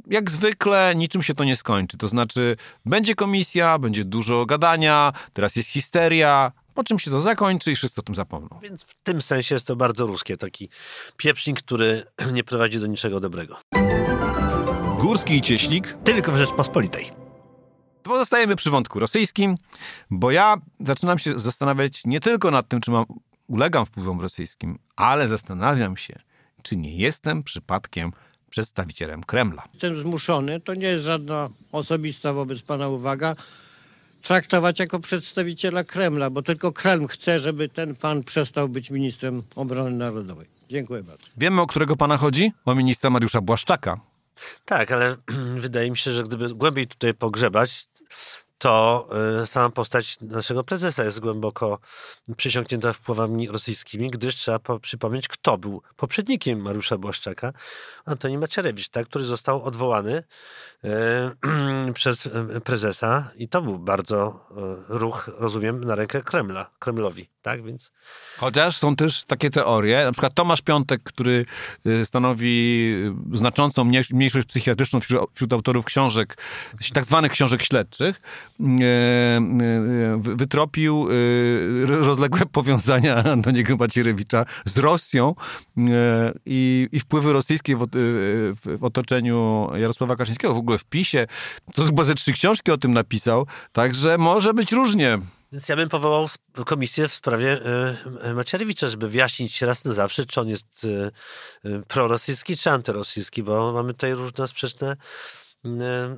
jak 0.06 0.30
zwykle 0.30 0.94
niczym 0.96 1.22
się 1.22 1.34
to 1.34 1.44
nie 1.44 1.56
skończy. 1.56 1.96
To 1.96 2.08
znaczy, 2.08 2.56
będzie 2.86 3.14
komisja, 3.14 3.78
będzie 3.78 4.04
dużo 4.04 4.46
gadania, 4.46 5.12
teraz 5.32 5.56
jest 5.56 5.68
histeria, 5.68 6.52
po 6.74 6.84
czym 6.84 6.98
się 6.98 7.10
to 7.10 7.20
zakończy 7.20 7.72
i 7.72 7.76
wszyscy 7.76 8.00
o 8.00 8.04
tym 8.04 8.14
zapomną. 8.14 8.48
Więc 8.62 8.82
w 8.82 8.94
tym 9.02 9.22
sensie 9.22 9.54
jest 9.54 9.66
to 9.66 9.76
bardzo 9.76 10.06
ruskie, 10.06 10.36
taki 10.36 10.68
pieprznik, 11.16 11.62
który 11.62 12.04
nie 12.32 12.44
prowadzi 12.44 12.80
do 12.80 12.86
niczego 12.86 13.20
dobrego. 13.20 13.56
Górski 15.00 15.36
i 15.36 15.40
Cieślik. 15.40 15.96
Tylko 16.04 16.32
w 16.32 16.36
Rzeczpospolitej. 16.36 17.10
Pozostajemy 18.02 18.56
przy 18.56 18.70
wątku 18.70 18.98
rosyjskim, 18.98 19.56
bo 20.10 20.30
ja 20.30 20.56
zaczynam 20.80 21.18
się 21.18 21.38
zastanawiać 21.38 22.02
nie 22.04 22.20
tylko 22.20 22.50
nad 22.50 22.68
tym, 22.68 22.80
czy 22.80 22.90
mam 22.90 23.04
ulegam 23.46 23.86
wpływom 23.86 24.20
rosyjskim, 24.20 24.78
ale 24.96 25.28
zastanawiam 25.28 25.96
się, 25.96 26.18
czy 26.62 26.76
nie 26.76 26.96
jestem 26.96 27.42
przypadkiem 27.42 28.12
przedstawicielem 28.50 29.24
Kremla. 29.24 29.62
Jestem 29.72 30.00
zmuszony, 30.00 30.60
to 30.60 30.74
nie 30.74 30.86
jest 30.86 31.04
żadna 31.04 31.48
osobista 31.72 32.32
wobec 32.32 32.62
pana 32.62 32.88
uwaga, 32.88 33.36
traktować 34.22 34.78
jako 34.78 35.00
przedstawiciela 35.00 35.84
Kremla, 35.84 36.30
bo 36.30 36.42
tylko 36.42 36.72
Kreml 36.72 37.06
chce, 37.06 37.40
żeby 37.40 37.68
ten 37.68 37.96
pan 37.96 38.24
przestał 38.24 38.68
być 38.68 38.90
ministrem 38.90 39.42
obrony 39.56 39.90
narodowej. 39.90 40.46
Dziękuję 40.70 41.02
bardzo. 41.02 41.26
Wiemy, 41.36 41.60
o 41.60 41.66
którego 41.66 41.96
pana 41.96 42.16
chodzi? 42.16 42.52
O 42.64 42.74
ministra 42.74 43.10
Mariusza 43.10 43.40
Błaszczaka. 43.40 44.00
Tak, 44.64 44.90
ale 44.92 45.16
wydaje 45.66 45.90
mi 45.90 45.96
się, 45.96 46.12
że 46.12 46.22
gdyby 46.22 46.54
głębiej 46.54 46.86
tutaj 46.86 47.14
pogrzebać, 47.14 47.88
to 48.58 49.06
y, 49.42 49.46
sama 49.46 49.70
postać 49.70 50.20
naszego 50.20 50.64
prezesa 50.64 51.04
jest 51.04 51.20
głęboko 51.20 51.78
przysiągnięta 52.36 52.92
wpływami 52.92 53.48
rosyjskimi, 53.48 54.10
gdyż 54.10 54.36
trzeba 54.36 54.78
przypomnieć, 54.78 55.28
kto 55.28 55.58
był 55.58 55.82
poprzednikiem 55.96 56.60
Mariusza 56.60 56.98
Błaszczaka, 56.98 57.52
Antoni 58.04 58.38
Macierewicz, 58.38 58.88
tak, 58.88 59.06
który 59.06 59.24
został 59.24 59.62
odwołany 59.62 60.22
y, 60.84 61.92
przez 61.94 62.26
y, 62.26 62.30
prezesa. 62.64 63.30
I 63.36 63.48
to 63.48 63.62
był 63.62 63.78
bardzo 63.78 64.46
ruch, 64.88 65.30
rozumiem, 65.38 65.84
na 65.84 65.94
rękę 65.94 66.22
Kremla, 66.22 66.70
Kremlowi, 66.78 67.28
tak, 67.46 67.64
więc... 67.64 67.92
Chociaż 68.36 68.76
są 68.76 68.96
też 68.96 69.24
takie 69.24 69.50
teorie, 69.50 70.04
na 70.04 70.12
przykład 70.12 70.34
Tomasz 70.34 70.62
Piątek, 70.62 71.02
który 71.02 71.46
stanowi 72.04 72.94
znaczącą 73.32 73.84
mniejszość 74.12 74.48
psychiatryczną 74.48 75.00
wśród, 75.00 75.30
wśród 75.34 75.52
autorów 75.52 75.84
książek, 75.84 76.36
tak 76.92 77.04
zwanych 77.04 77.32
książek 77.32 77.62
śledczych, 77.62 78.20
e, 78.60 80.20
wytropił 80.20 81.08
rozległe 81.86 82.40
powiązania 82.58 83.16
Antoniego 83.24 83.76
Macierewicza 83.76 84.44
z 84.64 84.78
Rosją 84.78 85.34
i, 86.46 86.88
i 86.92 87.00
wpływy 87.00 87.32
rosyjskie 87.32 87.76
w, 87.76 87.86
w, 88.62 88.84
otoczeniu 88.84 89.68
Jarosława 89.74 90.16
Kaczyńskiego, 90.16 90.54
w 90.54 90.58
ogóle 90.58 90.78
w 90.78 90.84
PiSie. 90.84 91.26
To 91.74 91.84
chyba 91.84 92.04
ze 92.04 92.14
trzy 92.14 92.32
książki 92.32 92.72
o 92.72 92.78
tym 92.78 92.92
napisał, 92.94 93.46
także 93.72 94.18
może 94.18 94.54
być 94.54 94.72
różnie. 94.72 95.18
Więc 95.52 95.68
ja 95.68 95.76
bym 95.76 95.88
powołał 95.88 96.26
komisję 96.66 97.08
w 97.08 97.12
sprawie 97.12 97.60
Macierewicza, 98.34 98.88
żeby 98.88 99.08
wyjaśnić 99.08 99.62
raz 99.62 99.84
na 99.84 99.92
zawsze, 99.92 100.26
czy 100.26 100.40
on 100.40 100.48
jest 100.48 100.86
prorosyjski, 101.88 102.56
czy 102.56 102.70
antyrosyjski, 102.70 103.42
bo 103.42 103.72
mamy 103.72 103.92
tutaj 103.92 104.14
różne 104.14 104.48
sprzeczne 104.48 104.90
e, 104.90 104.96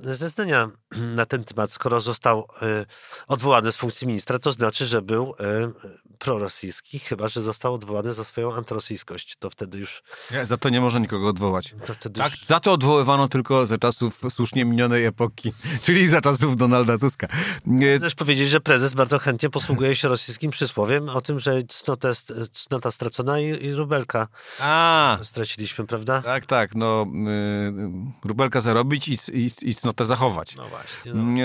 zeznania 0.02 0.70
na 1.16 1.26
ten 1.26 1.44
temat. 1.44 1.72
Skoro 1.72 2.00
został 2.00 2.48
e, 2.62 2.86
odwołany 3.28 3.72
z 3.72 3.76
funkcji 3.76 4.06
ministra, 4.06 4.38
to 4.38 4.52
znaczy, 4.52 4.86
że 4.86 5.02
był 5.02 5.34
e, 5.40 5.70
prorosyjski, 6.18 6.98
chyba 6.98 7.28
że 7.28 7.42
został 7.42 7.74
odwołany 7.74 8.12
za 8.12 8.24
swoją 8.24 8.54
antyrosyjskość. 8.54 9.36
To 9.36 9.50
wtedy 9.50 9.78
już. 9.78 10.02
Nie, 10.30 10.46
za 10.46 10.56
to 10.56 10.68
nie 10.68 10.80
można 10.80 11.00
nikogo 11.00 11.28
odwołać. 11.28 11.74
To 11.86 12.10
Tak, 12.10 12.32
już 12.32 12.46
za 12.46 12.60
to 12.60 12.72
odwoływano 12.72 13.28
tylko 13.28 13.66
za 13.66 13.78
czasów 13.78 14.20
słusznie 14.30 14.64
minionej 14.64 15.04
epoki, 15.04 15.52
czyli 15.84 16.08
za 16.08 16.20
czasów 16.20 16.56
Donalda 16.56 16.98
Tuska. 16.98 17.28
Nie, 17.66 18.00
też 18.00 18.14
powiedzieć, 18.14 18.48
że 18.48 18.60
prezes 18.60 18.94
bardzo 18.94 19.18
chętnie 19.18 19.50
posługuje 19.50 19.96
się 19.96 20.08
rosyjskim 20.08 20.50
przysłowiem 20.50 21.08
o 21.08 21.20
tym, 21.20 21.40
że 21.40 21.62
cnota, 21.62 22.08
cnota 22.52 22.90
stracona 22.90 23.40
i, 23.40 23.64
i 23.64 23.74
rubelka 23.74 24.28
A, 24.60 25.18
straciliśmy, 25.22 25.86
prawda? 25.86 26.22
tak, 26.22 26.46
tak, 26.46 26.74
no 26.74 27.06
y, 28.24 28.28
rubelka 28.28 28.60
zarobić 28.60 29.08
i, 29.08 29.18
i, 29.38 29.50
i 29.62 29.74
cnotę 29.74 30.04
zachować. 30.04 30.56
No 30.56 30.68
właśnie. 30.68 31.12
No. 31.14 31.42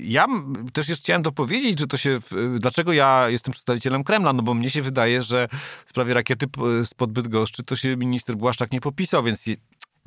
Ja 0.00 0.26
też 0.72 0.88
jeszcze 0.88 1.02
chciałem 1.02 1.22
dopowiedzieć, 1.22 1.78
że 1.78 1.86
to 1.86 1.96
się. 1.96 2.18
Dlaczego 2.58 2.92
ja 2.92 3.28
jestem 3.28 3.52
przedstawicielem 3.52 4.04
Kremla? 4.04 4.32
No 4.32 4.42
bo 4.42 4.54
mnie 4.54 4.70
się 4.70 4.82
wydaje, 4.82 5.22
że 5.22 5.48
w 5.86 5.90
sprawie 5.90 6.14
rakiety 6.14 6.46
spod 6.84 7.12
Bydgoszczy 7.12 7.62
to 7.62 7.76
się 7.76 7.96
minister 7.96 8.36
Błaszczak 8.36 8.72
nie 8.72 8.80
popisał, 8.80 9.22
więc 9.22 9.44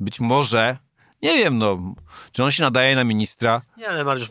być 0.00 0.20
może. 0.20 0.78
Nie 1.24 1.38
wiem, 1.38 1.58
no, 1.58 1.94
czy 2.32 2.44
on 2.44 2.50
się 2.50 2.62
nadaje 2.62 2.96
na 2.96 3.04
ministra? 3.04 3.62
Nie, 3.76 3.88
ale 3.88 4.04
Mariusz, 4.04 4.28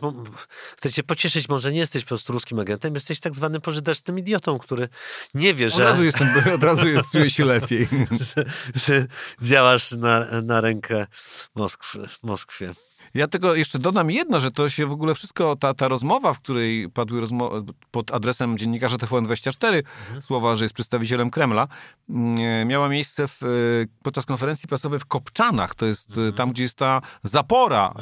cię 0.92 1.02
pocieszyć, 1.02 1.48
może 1.48 1.72
nie 1.72 1.78
jesteś 1.78 2.02
po 2.04 2.08
prostu 2.08 2.32
ruskim 2.32 2.58
agentem, 2.58 2.94
jesteś 2.94 3.20
tak 3.20 3.34
zwanym 3.34 3.60
pożytecznym 3.60 4.18
idiotą, 4.18 4.58
który 4.58 4.88
nie 5.34 5.54
wie, 5.54 5.66
Od 5.66 5.72
że, 5.72 5.84
razu 5.84 6.04
jestem, 6.04 6.28
od 6.54 6.62
razu 6.62 6.88
jest- 6.88 7.12
czuję 7.12 7.30
się 7.30 7.44
lepiej. 7.44 7.88
że, 8.34 8.44
że 8.74 9.06
działasz 9.42 9.92
na, 9.92 10.42
na 10.42 10.60
rękę 10.60 11.06
Moskwy, 11.54 12.08
Moskwie. 12.22 12.74
Ja 13.14 13.28
tylko 13.28 13.54
jeszcze 13.54 13.78
dodam 13.78 14.10
jedno, 14.10 14.40
że 14.40 14.50
to 14.50 14.68
się 14.68 14.86
w 14.86 14.92
ogóle 14.92 15.14
wszystko, 15.14 15.56
ta, 15.56 15.74
ta 15.74 15.88
rozmowa, 15.88 16.34
w 16.34 16.40
której 16.40 16.90
padły 16.90 17.20
rozmo- 17.20 17.72
pod 17.90 18.14
adresem 18.14 18.58
dziennikarza 18.58 18.96
TVN24 18.96 19.82
słowa, 20.20 20.56
że 20.56 20.64
jest 20.64 20.74
przedstawicielem 20.74 21.30
Kremla, 21.30 21.68
mm, 22.10 22.68
miała 22.68 22.88
miejsce 22.88 23.28
w, 23.28 23.42
e, 23.42 23.46
podczas 24.02 24.26
konferencji 24.26 24.68
prasowej 24.68 24.98
w 24.98 25.06
Kopczanach. 25.06 25.74
To 25.74 25.86
jest 25.86 26.18
e, 26.18 26.32
tam, 26.32 26.50
gdzie 26.50 26.62
jest 26.62 26.78
ta 26.78 27.00
zapora 27.22 27.94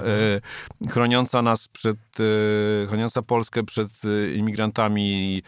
e, 0.85 0.89
chroniąca 0.91 1.43
nas 1.43 1.69
przed, 1.69 1.97
chroniąca 2.89 3.23
Polskę 3.23 3.63
przed 3.63 3.91
imigrantami 4.35 5.43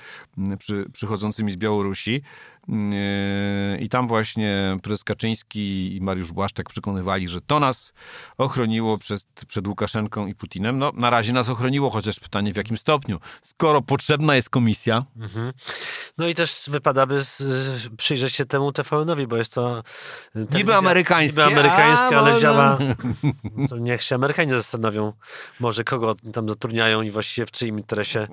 przy, 0.58 0.86
przychodzącymi 0.92 1.50
z 1.50 1.56
Białorusi. 1.56 2.22
Yy, 2.68 3.78
I 3.80 3.88
tam 3.88 4.08
właśnie 4.08 4.76
prezes 4.82 5.04
Kaczyński 5.04 5.96
i 5.96 6.00
Mariusz 6.00 6.32
Błaszczak 6.32 6.68
przekonywali, 6.68 7.28
że 7.28 7.40
to 7.40 7.60
nas 7.60 7.92
ochroniło 8.38 8.98
przed, 8.98 9.24
przed 9.48 9.66
Łukaszenką 9.66 10.26
i 10.26 10.34
Putinem. 10.34 10.78
No, 10.78 10.92
na 10.94 11.10
razie 11.10 11.32
nas 11.32 11.48
ochroniło, 11.48 11.90
chociaż 11.90 12.20
pytanie 12.20 12.52
w 12.52 12.56
jakim 12.56 12.76
stopniu. 12.76 13.20
Skoro 13.42 13.82
potrzebna 13.82 14.36
jest 14.36 14.50
komisja, 14.50 15.04
Mhm. 15.20 15.52
No 16.18 16.26
i 16.28 16.34
też 16.34 16.64
wypada 16.70 17.06
by 17.06 17.22
z, 17.22 17.42
przyjrzeć 17.96 18.34
się 18.34 18.44
temu 18.44 18.72
TVN-owi, 18.72 19.26
bo 19.26 19.36
jest 19.36 19.52
to 19.54 19.82
telewizja 20.32 20.78
amerykańskie, 20.78 21.40
Niby 21.40 21.58
amerykańskie, 21.60 22.16
a 22.16 22.18
ale 22.18 22.30
może- 22.30 22.42
działa... 22.42 22.78
To 23.68 23.78
niech 23.78 24.02
się 24.02 24.14
Amerykanie 24.14 24.50
zastanowią, 24.50 25.12
może 25.60 25.84
kogo 25.84 26.14
tam 26.32 26.48
zatrudniają 26.48 27.02
i 27.02 27.10
właściwie 27.10 27.46
w 27.46 27.50
czyim 27.50 27.78
interesie 27.78 28.28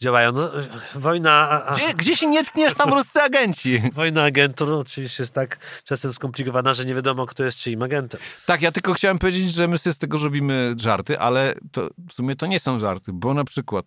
działają. 0.00 0.32
No, 0.32 0.50
wojna... 0.94 1.30
a- 1.32 1.64
a- 1.66 1.74
gdzie, 1.74 1.94
gdzie 1.94 2.16
się 2.16 2.26
nie 2.26 2.44
tkniesz, 2.44 2.74
tam 2.74 2.90
ruscy 2.94 3.22
agenci. 3.22 3.59
Wojna 3.92 4.22
agentur 4.22 4.72
oczywiście 4.72 5.22
jest 5.22 5.32
tak 5.32 5.58
czasem 5.84 6.12
skomplikowana, 6.12 6.74
że 6.74 6.84
nie 6.84 6.94
wiadomo, 6.94 7.26
kto 7.26 7.44
jest 7.44 7.58
czyim 7.58 7.82
agentem. 7.82 8.20
Tak, 8.46 8.62
ja 8.62 8.72
tylko 8.72 8.94
chciałem 8.94 9.18
powiedzieć, 9.18 9.52
że 9.52 9.68
my 9.68 9.78
sobie 9.78 9.94
z 9.94 9.98
tego 9.98 10.18
robimy 10.18 10.74
żarty, 10.76 11.18
ale 11.18 11.54
to, 11.72 11.90
w 12.08 12.12
sumie 12.12 12.36
to 12.36 12.46
nie 12.46 12.60
są 12.60 12.78
żarty, 12.78 13.12
bo 13.12 13.34
na 13.34 13.44
przykład 13.44 13.86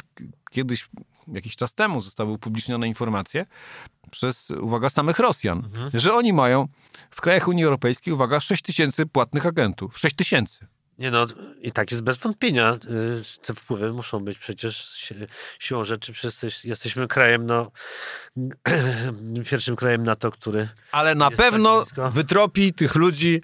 kiedyś, 0.52 0.90
jakiś 1.28 1.56
czas 1.56 1.74
temu 1.74 2.02
zostały 2.02 2.32
upublicznione 2.32 2.88
informacje 2.88 3.46
przez, 4.12 4.52
uwaga, 4.52 4.90
samych 4.90 5.20
Rosjan, 5.20 5.70
że 5.94 6.14
oni 6.14 6.34
mają 6.34 6.68
w 7.10 7.22
krajach 7.22 7.48
Unii 7.48 7.64
Europejskiej, 7.64 8.14
uwaga, 8.14 8.40
6 8.40 8.62
tysięcy 8.64 9.06
płatnych 9.06 9.46
agentów. 9.46 10.00
6 10.00 10.16
tysięcy. 10.16 10.68
Nie 11.00 11.12
no, 11.12 11.26
i 11.62 11.72
tak 11.72 11.92
jest 11.92 12.04
bez 12.04 12.18
wątpienia. 12.18 12.74
Y, 12.74 13.40
Te 13.46 13.54
wpływy 13.54 13.94
muszą 13.94 14.20
być 14.20 14.38
przecież 14.38 14.86
si- 14.86 15.16
siłą 15.60 15.84
rzeczy, 15.84 16.14
przecież 16.14 16.34
jesteś- 16.44 16.66
jesteśmy 16.66 17.08
krajem, 17.08 17.46
no, 17.46 17.72
pierwszym 19.50 19.76
krajem 19.76 20.04
NATO, 20.04 20.32
który 20.32 20.70
Ale 20.92 21.16
na 21.16 21.30
tak 21.30 21.38
pewno 21.38 21.82
blisko. 21.82 22.12
wytropi 22.12 22.74
tych 22.74 22.96
ludzi 22.96 23.42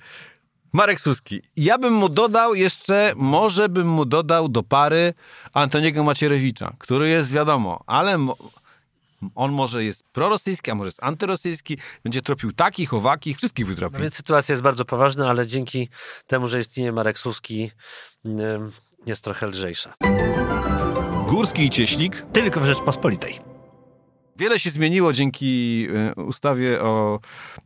Marek 0.73 0.99
Suski. 0.99 1.41
Ja 1.57 1.77
bym 1.77 1.93
mu 1.93 2.09
dodał 2.09 2.55
jeszcze, 2.55 3.13
może 3.15 3.69
bym 3.69 3.87
mu 3.87 4.05
dodał 4.05 4.49
do 4.49 4.63
pary 4.63 5.13
Antoniego 5.53 6.03
Macierewicza, 6.03 6.73
który 6.79 7.09
jest 7.09 7.31
wiadomo, 7.31 7.83
ale 7.87 8.27
on 9.35 9.51
może 9.51 9.83
jest 9.83 10.03
prorosyjski, 10.11 10.71
a 10.71 10.75
może 10.75 10.87
jest 10.87 11.03
antyrosyjski, 11.03 11.77
będzie 12.03 12.21
tropił 12.21 12.51
takich, 12.53 12.93
owakich, 12.93 13.37
wszystkich 13.37 13.67
wytropi. 13.67 13.93
No 13.93 14.01
więc 14.01 14.15
sytuacja 14.15 14.53
jest 14.53 14.63
bardzo 14.63 14.85
poważna, 14.85 15.29
ale 15.29 15.47
dzięki 15.47 15.89
temu, 16.27 16.47
że 16.47 16.59
istnieje 16.59 16.91
Marek 16.91 17.19
Suski, 17.19 17.71
jest 19.05 19.23
trochę 19.23 19.47
lżejsza. 19.47 19.93
Górski 21.29 21.65
i 21.65 21.69
Cieślik. 21.69 22.25
Tylko 22.33 22.59
w 22.59 22.65
Rzeczpospolitej. 22.65 23.39
Wiele 24.35 24.59
się 24.59 24.69
zmieniło 24.69 25.13
dzięki 25.13 25.87
e, 26.17 26.23
ustawie 26.23 26.81
o 26.81 27.19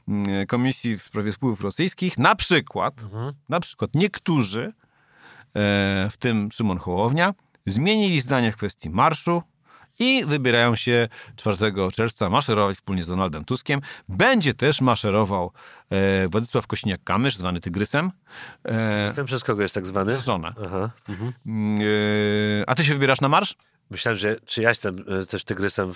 mm, 0.07 0.47
Komisji 0.47 0.97
w 0.97 1.03
sprawie 1.03 1.31
wpływów 1.31 1.61
rosyjskich. 1.61 2.17
Na 2.17 2.35
przykład, 2.35 3.01
Mhm. 3.01 3.33
na 3.49 3.59
przykład 3.59 3.91
niektórzy, 3.93 4.63
e, 4.63 6.09
w 6.11 6.17
tym 6.19 6.51
Szymon 6.51 6.77
Hołownia, 6.77 7.33
zmienili 7.65 8.21
zdanie 8.21 8.51
w 8.51 8.55
kwestii 8.55 8.89
marszu 8.89 9.41
i 9.99 10.25
wybierają 10.25 10.75
się 10.75 11.07
4 11.35 11.57
czerwca 11.93 12.29
maszerować 12.29 12.75
wspólnie 12.75 13.03
z 13.03 13.07
Donaldem 13.07 13.45
Tuskiem. 13.45 13.81
Będzie 14.09 14.53
też 14.53 14.81
maszerował 14.81 15.51
e, 15.89 16.27
Władysław 16.27 16.67
Kośniak-Kamysz, 16.67 17.37
zwany 17.37 17.61
Tygrysem, 17.61 18.11
e, 18.65 19.03
Jestem 19.03 19.25
przez 19.25 19.43
kogo 19.43 19.61
jest 19.61 19.73
tak 19.75 19.87
zwany? 19.87 20.13
przez 20.13 20.25
żonę. 20.25 20.53
Mhm. 20.57 21.33
Mm, 21.45 21.81
e, 21.81 22.69
a 22.69 22.75
ty 22.75 22.83
się 22.83 22.93
wybierasz 22.93 23.21
na 23.21 23.29
marsz? 23.29 23.55
Myślałem, 23.89 24.17
że 24.17 24.35
czy 24.45 24.61
ja 24.61 24.69
jestem 24.69 25.05
y, 25.21 25.25
też 25.25 25.43
tygrysem. 25.43 25.91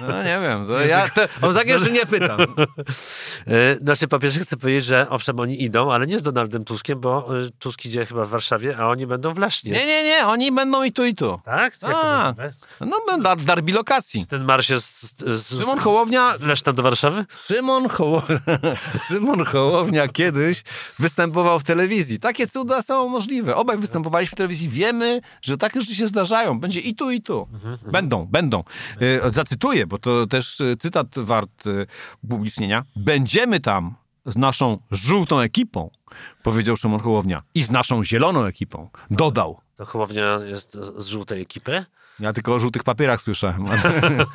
No 0.00 0.22
nie 0.22 0.40
wiem, 0.42 0.66
to 0.66 0.80
ja 0.80 1.08
te, 1.08 1.28
o 1.42 1.52
takie 1.54 1.78
rzeczy 1.78 1.92
nie 1.92 2.06
pytam. 2.06 2.40
Y, 2.40 3.78
Znaczy, 3.84 4.08
po 4.08 4.18
pierwsze 4.18 4.40
chcę 4.40 4.56
powiedzieć, 4.56 4.84
że 4.84 5.06
owszem, 5.10 5.40
oni 5.40 5.62
idą, 5.62 5.92
ale 5.92 6.06
nie 6.06 6.18
z 6.18 6.22
Donaldem 6.22 6.64
Tuskiem, 6.64 7.00
bo 7.00 7.38
y, 7.42 7.50
Tusk 7.58 7.84
idzie 7.84 8.06
chyba 8.06 8.24
w 8.24 8.28
Warszawie, 8.28 8.76
a 8.78 8.88
oni 8.88 9.06
będą 9.06 9.34
w 9.34 9.38
Lesznie. 9.38 9.72
Nie, 9.72 9.86
nie, 9.86 10.04
nie, 10.04 10.26
oni 10.26 10.52
będą 10.52 10.82
i 10.82 10.92
tu, 10.92 11.04
i 11.04 11.14
tu. 11.14 11.40
Tak? 11.44 11.82
Jak 11.82 11.92
A. 11.94 12.34
No, 12.80 12.96
będą 13.06 13.36
darbi 13.36 13.72
lokacji. 13.72 14.26
Ten 14.26 14.44
marsz 14.44 14.70
jest 14.70 15.00
z, 15.00 15.40
z, 15.40 15.60
Szymon 15.60 15.78
Hołownia, 15.78 16.38
z 16.38 16.42
Leszna 16.42 16.72
do 16.72 16.82
Warszawy? 16.82 17.24
Szymon, 17.46 17.88
Hoło... 17.88 18.22
Szymon 19.08 19.44
Hołownia 19.44 20.08
kiedyś 20.08 20.64
występował 20.98 21.60
w 21.60 21.64
telewizji. 21.64 22.18
Takie 22.18 22.46
cuda 22.46 22.82
są 22.82 23.08
możliwe. 23.08 23.56
Obaj 23.56 23.78
występowaliśmy 23.78 24.34
w 24.34 24.38
telewizji. 24.38 24.68
Wiemy, 24.68 25.20
że 25.42 25.56
takie 25.56 25.80
rzeczy 25.80 25.94
się 25.94 26.08
zdarzają. 26.08 26.60
Będzie 26.60 26.80
i 26.80 26.94
tu, 26.94 27.10
i 27.10 27.22
tu. 27.22 27.27
Będą, 27.92 28.26
będą. 28.26 28.64
E, 29.00 29.30
Zacytuję, 29.30 29.86
bo 29.86 29.98
to 29.98 30.26
też 30.26 30.60
e, 30.60 30.76
cytat 30.76 31.06
wart 31.16 31.66
e, 31.66 31.86
upublicznienia. 32.24 32.84
Będziemy 32.96 33.60
tam 33.60 33.94
z 34.26 34.36
naszą 34.36 34.78
żółtą 34.90 35.40
ekipą, 35.40 35.90
powiedział 36.42 36.76
Szymon 36.76 37.00
Hołownia. 37.00 37.42
I 37.54 37.62
z 37.62 37.70
naszą 37.70 38.04
zieloną 38.04 38.44
ekipą. 38.44 38.90
Dodał. 39.10 39.60
To 39.76 39.84
Hołownia 39.84 40.38
jest 40.44 40.78
z 40.96 41.06
żółtej 41.06 41.42
ekipy. 41.42 41.84
Ja 42.20 42.32
tylko 42.32 42.54
o 42.54 42.60
żółtych 42.60 42.84
papierach 42.84 43.20
słyszałem. 43.20 43.64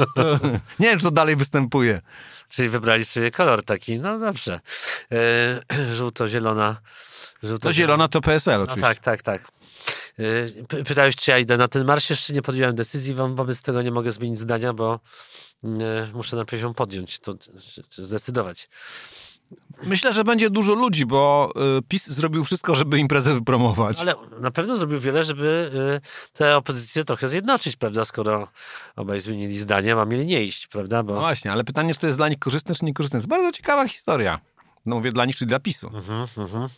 nie 0.80 0.88
wiem, 0.90 1.00
czy 1.00 1.04
to 1.04 1.12
dalej 1.12 1.36
występuje. 1.36 2.02
Czyli 2.50 2.70
wybrali 2.70 3.06
sobie 3.06 3.32
kolor 3.32 3.64
taki, 3.66 4.00
no 4.00 4.20
dobrze. 4.20 4.60
E, 5.12 5.94
żółto-zielona. 5.98 6.82
Żółto 7.44 7.70
To 7.70 7.74
zielona 7.74 8.08
to 8.08 8.22
PSL 8.22 8.58
No 8.58 8.64
oczywiście. 8.64 8.82
tak, 8.82 9.00
tak, 9.00 9.22
tak. 9.22 9.52
Py- 10.68 10.84
Pytałeś, 10.84 11.16
czy 11.16 11.32
ja 11.32 11.38
idę 11.40 11.58
na 11.58 11.68
ten 11.68 11.86
marsz. 11.86 12.10
Jeszcze 12.10 12.34
nie 12.34 12.42
podjąłem 12.42 12.76
decyzji, 12.76 13.14
wo- 13.16 13.36
wobec 13.36 13.62
tego 13.62 13.82
nie 13.82 13.92
mogę 13.92 14.12
zmienić 14.12 14.40
zdania, 14.40 14.74
bo 14.74 15.00
e, 15.64 15.68
muszę 16.14 16.36
najpierw 16.36 16.64
ją 16.64 16.74
podjąć, 16.74 17.20
to, 17.20 17.36
czy, 17.38 17.84
czy 17.90 18.06
zdecydować. 18.06 18.70
Myślę, 19.84 20.14
że 20.14 20.24
będzie 20.24 20.50
dużo 20.50 20.74
ludzi, 20.74 21.06
bo 21.06 21.54
y, 21.80 21.82
PiS 21.88 22.08
zrobił 22.08 22.44
wszystko, 22.44 22.76
żeby 22.76 23.00
imprezę 23.00 23.34
wypromować. 23.34 24.00
Ale 24.00 24.14
na 24.40 24.52
pewno 24.52 24.76
zrobił 24.76 25.00
wiele, 25.00 25.24
żeby 25.24 25.72
tę 26.34 26.58
opozycję 26.58 27.04
trochę 27.04 27.28
zjednoczyć, 27.28 27.76
prawda, 27.76 28.06
skoro 28.06 28.48
obaj 28.96 29.20
zmienili 29.22 29.58
zdanie, 29.58 29.96
a 29.96 30.06
mieli 30.06 30.26
nie 30.26 30.44
iść, 30.44 30.68
prawda, 30.68 30.98
No 30.98 31.04
bo... 31.04 31.14
właśnie, 31.20 31.52
ale 31.52 31.64
pytanie, 31.64 31.94
czy 31.94 32.00
to 32.00 32.08
jest 32.08 32.20
dla 32.20 32.30
nich 32.30 32.40
korzystne, 32.40 32.76
czy 32.76 32.86
niekorzystne. 32.86 33.18
Jest 33.18 33.28
bardzo 33.28 33.52
ciekawa 33.52 33.88
historia. 33.88 34.40
No 34.86 34.96
mówię 34.96 35.12
dla 35.12 35.26
nich, 35.26 35.36
czy 35.36 35.46
dla 35.46 35.60
PiSu. 35.60 35.88
Mhm, 35.88 36.28
mhm. 36.38 36.70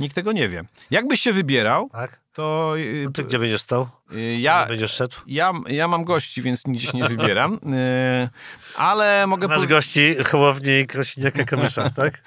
Nikt 0.00 0.14
tego 0.14 0.32
nie 0.32 0.48
wie. 0.48 0.64
Jakbyś 0.90 1.20
się 1.20 1.32
wybierał, 1.32 1.88
Tak? 1.92 2.20
To 2.32 2.74
No 3.04 3.10
ty 3.10 3.24
gdzie 3.24 3.38
będziesz 3.38 3.60
stał? 3.60 3.88
y, 4.14 4.38
ja, 4.40 4.60
Gdzie 4.60 4.68
będziesz 4.68 4.92
szedł? 4.92 5.16
ja, 5.26 5.52
ja 5.66 5.88
mam 5.88 6.04
gości, 6.04 6.42
więc 6.42 6.66
nigdzie 6.66 6.86
się 6.86 6.98
nie 6.98 7.04
wybieram, 7.08 7.54
y, 7.54 8.28
ale 8.76 9.26
mogę 9.26 9.48
Masz 9.48 9.54
powiedzieć, 9.56 9.70
gości 9.76 10.14
Hołowni 10.24 10.70
i 10.78 10.86
Krosiniaka 10.86 11.44
Kamysza, 11.44 11.90
tak? 12.00 12.22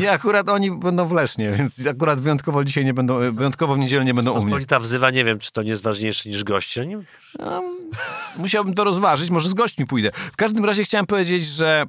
nie, 0.00 0.10
akurat 0.12 0.48
oni 0.50 0.70
będą 0.70 1.06
w 1.06 1.12
Lesznie, 1.12 1.52
więc 1.52 1.86
akurat 1.86 2.20
wyjątkowo 2.20 2.64
dzisiaj 2.64 2.84
nie 2.84 2.94
będą, 2.94 3.32
wyjątkowo 3.32 3.74
w 3.74 3.78
niedzielę 3.78 4.04
nie 4.04 4.14
będą 4.14 4.30
u 4.30 4.34
mnie. 4.34 4.44
Pospolita 4.44 4.80
wzywa, 4.80 5.10
nie 5.10 5.24
wiem, 5.24 5.38
czy 5.38 5.52
to 5.52 5.62
nie 5.62 5.70
jest 5.70 5.82
ważniejsze 5.82 6.28
niż 6.28 6.44
gości. 6.44 6.80
Oni... 6.80 6.96
No, 7.38 7.62
musiałbym 8.36 8.74
to 8.74 8.84
rozważyć, 8.84 9.30
może 9.30 9.48
z 9.50 9.54
gośćmi 9.54 9.86
pójdę. 9.86 10.10
W 10.14 10.36
każdym 10.36 10.64
razie 10.64 10.84
chciałem 10.84 11.06
powiedzieć, 11.06 11.46
że 11.46 11.84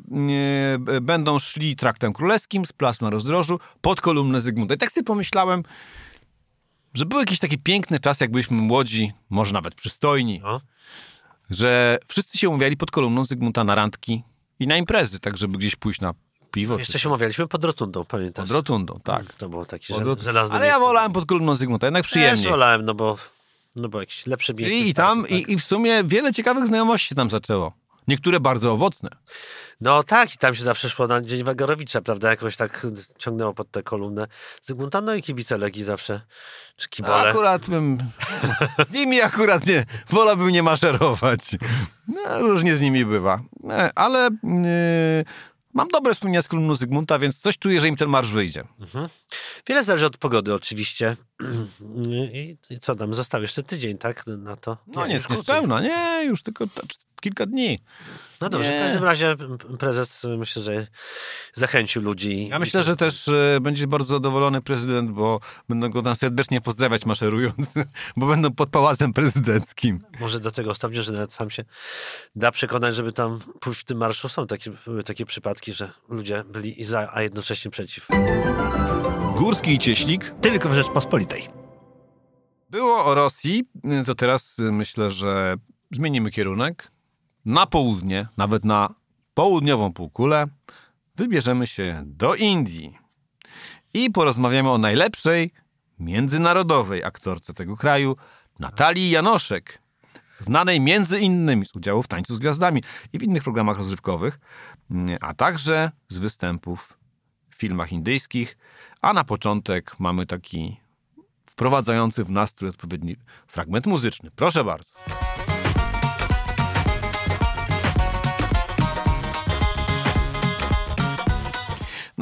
będą 1.01 1.39
szli 1.39 1.75
traktem 1.75 2.13
królewskim 2.13 2.65
z 2.65 2.73
placu 2.73 3.05
na 3.05 3.09
rozdrożu 3.11 3.59
pod 3.81 4.01
kolumnę 4.01 4.41
Zygmunta. 4.41 4.73
I 4.73 4.77
tak 4.77 4.91
sobie 4.91 5.05
pomyślałem, 5.05 5.63
że 6.93 7.05
był 7.05 7.19
jakiś 7.19 7.39
taki 7.39 7.57
piękny 7.57 7.99
czas, 7.99 8.19
jak 8.19 8.31
byliśmy 8.31 8.57
młodzi, 8.57 9.11
może 9.29 9.53
nawet 9.53 9.75
przystojni, 9.75 10.39
No. 10.43 10.61
że 11.49 11.97
wszyscy 12.07 12.37
się 12.37 12.49
umawiali 12.49 12.77
pod 12.77 12.91
kolumną 12.91 13.23
Zygmunta 13.25 13.63
na 13.63 13.75
randki 13.75 14.23
i 14.59 14.67
na 14.67 14.77
imprezy, 14.77 15.19
tak 15.19 15.37
żeby 15.37 15.57
gdzieś 15.57 15.75
pójść 15.75 16.01
na 16.01 16.13
piwo. 16.51 16.77
Jeszcze 16.77 16.99
się 16.99 17.09
umawialiśmy 17.09 17.47
pod 17.47 17.65
rotundą, 17.65 18.05
pamiętasz? 18.05 18.47
pod 18.47 18.55
rotundą, 18.55 18.99
tak. 19.03 19.33
To 19.33 19.49
było 19.49 19.65
takie 19.65 19.93
Pod 19.93 20.21
żelazne 20.21 20.55
Ale 20.55 20.67
ja 20.67 20.79
wolałem 20.79 21.11
pod 21.11 21.25
kolumną 21.25 21.55
Zygmunta, 21.55 21.87
jednak 21.87 22.03
Też 22.03 22.11
przyjemniej. 22.11 22.49
wolałem, 22.49 22.85
no 22.85 22.93
bo, 22.93 23.17
no 23.75 23.89
bo 23.89 23.99
jakieś 23.99 24.27
lepsze 24.27 24.53
miejsce. 24.53 24.77
I, 24.77 24.89
i 24.89 24.93
tam, 24.93 25.21
tak. 25.21 25.31
i, 25.31 25.51
i 25.51 25.57
w 25.57 25.63
sumie 25.63 26.03
wiele 26.03 26.33
ciekawych 26.33 26.67
znajomości 26.67 27.15
tam 27.15 27.29
zaczęło. 27.29 27.73
Niektóre 28.07 28.39
bardzo 28.39 28.71
owocne. 28.71 29.09
No 29.81 30.03
tak, 30.03 30.35
i 30.35 30.37
tam 30.37 30.55
się 30.55 30.63
zawsze 30.63 30.89
szło 30.89 31.07
na 31.07 31.21
Dzień 31.21 31.43
Wagarowicza, 31.43 32.01
prawda? 32.01 32.29
Jakoś 32.29 32.55
tak 32.55 32.87
ciągnęło 33.17 33.53
pod 33.53 33.71
tę 33.71 33.83
kolumnę 33.83 34.27
Zygmunta, 34.61 35.01
no 35.01 35.15
i 35.15 35.21
kibice 35.21 35.57
Legii 35.57 35.83
zawsze, 35.83 36.21
czy 36.75 36.89
kibole. 36.89 37.29
Akurat 37.29 37.69
bym. 37.69 37.97
Z 38.89 38.91
nimi 38.91 39.21
akurat 39.21 39.65
nie. 39.67 39.85
Wolałbym 40.09 40.49
nie 40.49 40.63
maszerować. 40.63 41.41
No, 42.07 42.39
różnie 42.39 42.75
z 42.75 42.81
nimi 42.81 43.05
bywa. 43.05 43.39
E, 43.69 43.91
Ale 43.95 44.29
yy, 44.43 45.25
mam 45.73 45.87
dobre 45.87 46.13
wspomnienia 46.13 46.41
z 46.41 46.47
kolumną 46.47 46.75
Zygmunta, 46.75 47.19
więc 47.19 47.39
coś 47.39 47.57
czuję, 47.57 47.81
że 47.81 47.87
im 47.87 47.95
ten 47.95 48.09
marsz 48.09 48.31
wyjdzie. 48.31 48.63
Mhm. 48.79 49.09
Wiele 49.67 49.83
zależy 49.83 50.05
od 50.05 50.17
pogody 50.17 50.53
oczywiście. 50.53 51.17
I, 52.33 52.57
co 52.81 52.95
tam, 52.95 53.13
został 53.13 53.41
jeszcze 53.41 53.63
tydzień, 53.63 53.97
tak? 53.97 54.27
Na 54.27 54.55
to? 54.55 54.77
No 54.87 55.07
nie, 55.07 55.13
już 55.13 55.23
nie 55.23 55.35
krócej. 55.35 55.55
spełna. 55.55 55.81
Nie, 55.81 56.25
już 56.25 56.43
tylko 56.43 56.65
kilka 57.21 57.45
dni. 57.45 57.79
No 58.41 58.49
dobrze, 58.49 58.69
Nie. 58.71 58.79
w 58.79 58.83
każdym 58.83 59.03
razie 59.03 59.35
prezes 59.79 60.23
y, 60.23 60.37
myślę, 60.37 60.61
że 60.61 60.87
zachęcił 61.53 62.01
ludzi. 62.01 62.47
Ja 62.47 62.59
myślę, 62.59 62.83
że 62.83 62.95
też 62.95 63.27
e, 63.27 63.59
będzie 63.61 63.87
bardzo 63.87 64.05
zadowolony 64.15 64.61
prezydent, 64.61 65.11
bo 65.11 65.39
będą 65.69 65.89
go 65.89 66.01
tam 66.01 66.15
serdecznie 66.15 66.61
pozdrawiać 66.61 67.05
maszerując, 67.05 67.73
bo 68.17 68.27
będą 68.27 68.51
pod 68.51 68.69
pałacem 68.69 69.13
prezydenckim. 69.13 69.99
Może 70.19 70.39
do 70.39 70.51
tego 70.51 70.75
stopnia, 70.75 71.01
że 71.01 71.11
nawet 71.11 71.33
sam 71.33 71.49
się 71.49 71.65
da 72.35 72.51
przekonać, 72.51 72.95
żeby 72.95 73.13
tam 73.13 73.39
pójść 73.59 73.81
w 73.81 73.83
tym 73.83 73.97
marszu. 73.97 74.29
Są 74.29 74.47
takie, 74.47 74.71
były 74.85 75.03
takie 75.03 75.25
przypadki, 75.25 75.73
że 75.73 75.89
ludzie 76.09 76.43
byli 76.43 76.81
i 76.81 76.85
za, 76.85 77.09
a 77.13 77.21
jednocześnie 77.21 77.71
przeciw. 77.71 78.07
Górski 79.37 79.73
i 79.73 79.79
Cieślik 79.79 80.35
Tylko 80.41 80.69
w 80.69 80.73
Rzeczpospolitej. 80.73 81.47
Było 82.69 83.05
o 83.05 83.15
Rosji, 83.15 83.63
to 84.05 84.15
teraz 84.15 84.59
y, 84.59 84.71
myślę, 84.71 85.11
że 85.11 85.55
zmienimy 85.91 86.31
kierunek. 86.31 86.91
Na 87.45 87.65
południe, 87.65 88.27
nawet 88.37 88.65
na 88.65 88.93
południową 89.33 89.93
półkulę, 89.93 90.47
wybierzemy 91.15 91.67
się 91.67 92.03
do 92.05 92.35
Indii 92.35 92.97
i 93.93 94.11
porozmawiamy 94.11 94.69
o 94.71 94.77
najlepszej 94.77 95.51
międzynarodowej 95.99 97.03
aktorce 97.03 97.53
tego 97.53 97.77
kraju, 97.77 98.15
Natalii 98.59 99.09
Janoszek, 99.09 99.81
znanej 100.39 100.79
między 100.81 101.19
innymi 101.19 101.65
z 101.65 101.75
udziału 101.75 102.03
w 102.03 102.07
Tańcu 102.07 102.35
z 102.35 102.39
Gwiazdami 102.39 102.83
i 103.13 103.19
w 103.19 103.23
innych 103.23 103.43
programach 103.43 103.77
rozrywkowych, 103.77 104.39
a 105.21 105.33
także 105.33 105.91
z 106.09 106.17
występów 106.17 106.97
w 107.49 107.55
filmach 107.55 107.91
indyjskich. 107.91 108.57
A 109.01 109.13
na 109.13 109.23
początek 109.23 109.99
mamy 109.99 110.25
taki 110.25 110.77
wprowadzający 111.45 112.23
w 112.23 112.31
nastrój 112.31 112.69
odpowiedni 112.69 113.15
fragment 113.47 113.85
muzyczny. 113.85 114.31
Proszę 114.35 114.63
bardzo. 114.63 114.93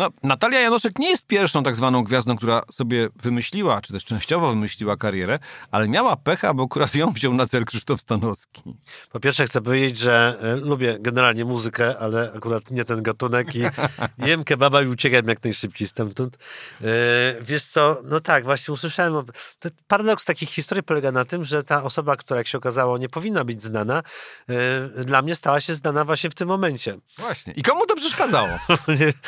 No, 0.02 0.10
Natalia 0.24 0.60
Janoszek 0.60 1.00
nie 1.00 1.10
jest 1.10 1.28
pierwszą 1.28 1.64
tak 1.64 1.76
zwaną 1.76 2.04
gwiazdą, 2.04 2.38
która 2.38 2.62
sobie 2.72 3.10
wymyśliła, 3.16 3.82
czy 3.82 3.94
też 3.94 4.06
częściowo 4.06 4.50
wymyśliła 4.50 4.98
karierę, 4.98 5.40
ale 5.72 5.88
miała 5.88 6.16
pecha, 6.16 6.54
bo 6.54 6.64
akurat 6.64 6.96
ją 6.96 7.12
wziął 7.12 7.34
na 7.34 7.46
cel 7.46 7.66
Krzysztof 7.66 8.02
Stanowski. 8.02 8.64
Po 9.12 9.20
pierwsze 9.20 9.46
chcę 9.46 9.62
powiedzieć, 9.62 9.98
że 9.98 10.38
e, 10.42 10.56
lubię 10.56 10.98
generalnie 11.00 11.46
muzykę, 11.46 12.00
ale 12.00 12.32
akurat 12.36 12.72
nie 12.72 12.86
ten 12.86 13.04
gatunek 13.04 13.56
i 13.56 13.62
jem 14.28 14.44
kebaba 14.44 14.82
i 14.82 14.88
uciekam 14.88 15.28
jak 15.28 15.44
najszybciej 15.44 15.88
stamtąd. 15.88 16.38
E, 16.82 16.88
Wiesz 17.42 17.64
co, 17.64 18.02
no 18.04 18.20
tak, 18.20 18.44
właśnie 18.44 18.74
usłyszałem, 18.74 19.26
to 19.60 19.70
paradoks 19.88 20.26
takich 20.26 20.50
historii 20.50 20.84
polega 20.84 21.12
na 21.12 21.26
tym, 21.26 21.44
że 21.44 21.64
ta 21.64 21.84
osoba, 21.84 22.16
która 22.16 22.38
jak 22.38 22.48
się 22.48 22.58
okazało 22.58 22.98
nie 22.98 23.10
powinna 23.10 23.44
być 23.44 23.64
znana, 23.64 24.04
e, 24.98 25.04
dla 25.04 25.22
mnie 25.22 25.36
stała 25.36 25.62
się 25.62 25.76
znana 25.76 26.06
właśnie 26.06 26.30
w 26.30 26.36
tym 26.36 26.48
momencie. 26.48 26.98
Właśnie. 27.18 27.54
I 27.54 27.64
komu 27.64 27.86
to 27.86 27.96
przeszkadzało? 27.96 28.50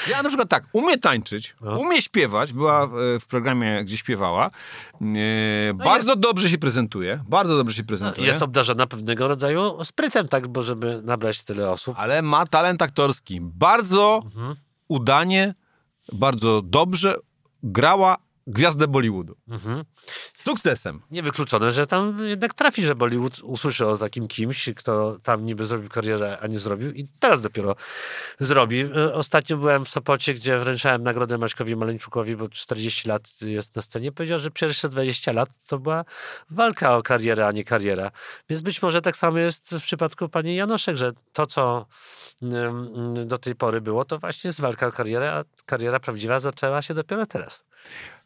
Ja 0.10 0.24
na 0.24 0.30
przykład 0.30 0.50
tak, 0.50 0.63
umie 0.74 0.98
tańczyć, 0.98 1.56
No. 1.62 1.78
umie 1.78 2.02
śpiewać, 2.02 2.54
była 2.54 2.88
w, 2.88 2.92
w 3.20 3.26
programie, 3.28 3.84
gdzie 3.86 3.98
śpiewała, 3.98 4.50
e, 5.70 5.74
bardzo 5.74 6.16
dobrze 6.16 6.50
się 6.50 6.58
prezentuje, 6.58 7.24
bardzo 7.30 7.58
dobrze 7.58 7.76
się 7.76 7.84
prezentuje, 7.84 8.28
Jest 8.28 8.42
obdarzona 8.42 8.88
pewnego 8.88 9.28
rodzaju 9.28 9.84
sprytem, 9.84 10.28
tak, 10.28 10.48
bo 10.48 10.62
żeby 10.62 11.02
nabrać 11.04 11.44
tyle 11.44 11.72
osób. 11.72 11.96
ale 12.00 12.22
ma 12.22 12.46
talent 12.48 12.82
aktorski. 12.82 13.40
Bardzo 13.42 14.22
Mhm. 14.26 14.56
udanie, 14.88 15.54
bardzo 16.14 16.62
dobrze 16.62 17.16
grała 17.64 18.18
gwiazdę 18.48 18.88
Bollywoodu. 18.88 19.36
Mhm. 19.48 19.84
Sukcesem. 20.36 21.02
Niewykluczone, 21.12 21.72
że 21.72 21.88
tam 21.88 22.28
jednak 22.28 22.54
trafi, 22.54 22.84
że 22.84 22.96
Bollywood 22.96 23.40
usłyszy 23.40 23.88
o 23.88 23.98
takim 23.98 24.28
kimś, 24.28 24.70
kto 24.76 25.18
tam 25.24 25.46
niby 25.46 25.66
zrobił 25.66 25.90
karierę, 25.90 26.38
a 26.42 26.48
nie 26.48 26.60
zrobił 26.60 26.92
i 26.92 27.08
teraz 27.20 27.42
dopiero 27.42 27.76
zrobi. 28.40 28.82
E, 28.82 29.14
Ostatnio 29.14 29.58
byłem 29.58 29.86
w 29.86 29.90
Sopocie, 29.90 30.34
gdzie 30.34 30.58
wręczałem 30.58 31.04
nagrodę 31.04 31.38
Maćkowi 31.38 31.76
Maleńczukowi, 31.76 32.36
bo 32.36 32.50
40 32.50 33.10
lat 33.10 33.42
jest 33.42 33.76
na 33.76 33.82
scenie. 33.82 34.12
Powiedział, 34.12 34.40
że 34.40 34.52
pierwsze 34.52 34.90
20 34.90 35.32
lat 35.32 35.50
to 35.68 35.80
była 35.80 36.06
walka 36.50 36.98
o 36.98 37.04
karierę, 37.04 37.48
a 37.48 37.52
nie 37.52 37.64
kariera. 37.64 38.12
Więc 38.50 38.62
być 38.62 38.82
może 38.82 39.02
tak 39.02 39.18
samo 39.18 39.38
jest 39.38 39.76
w 39.80 39.84
przypadku 39.84 40.30
pani 40.30 40.56
Janoszek, 40.56 40.98
że 40.98 41.12
to, 41.34 41.48
co 41.48 41.86
do 43.26 43.38
tej 43.38 43.56
pory 43.56 43.82
było, 43.82 44.06
to 44.06 44.20
właśnie 44.20 44.48
jest 44.48 44.62
walka 44.62 44.88
o 44.88 44.92
karierę, 44.92 45.34
a 45.34 45.44
kariera 45.66 46.00
prawdziwa 46.00 46.40
zaczęła 46.40 46.82
się 46.82 46.94
dopiero 46.94 47.26
teraz. 47.26 47.64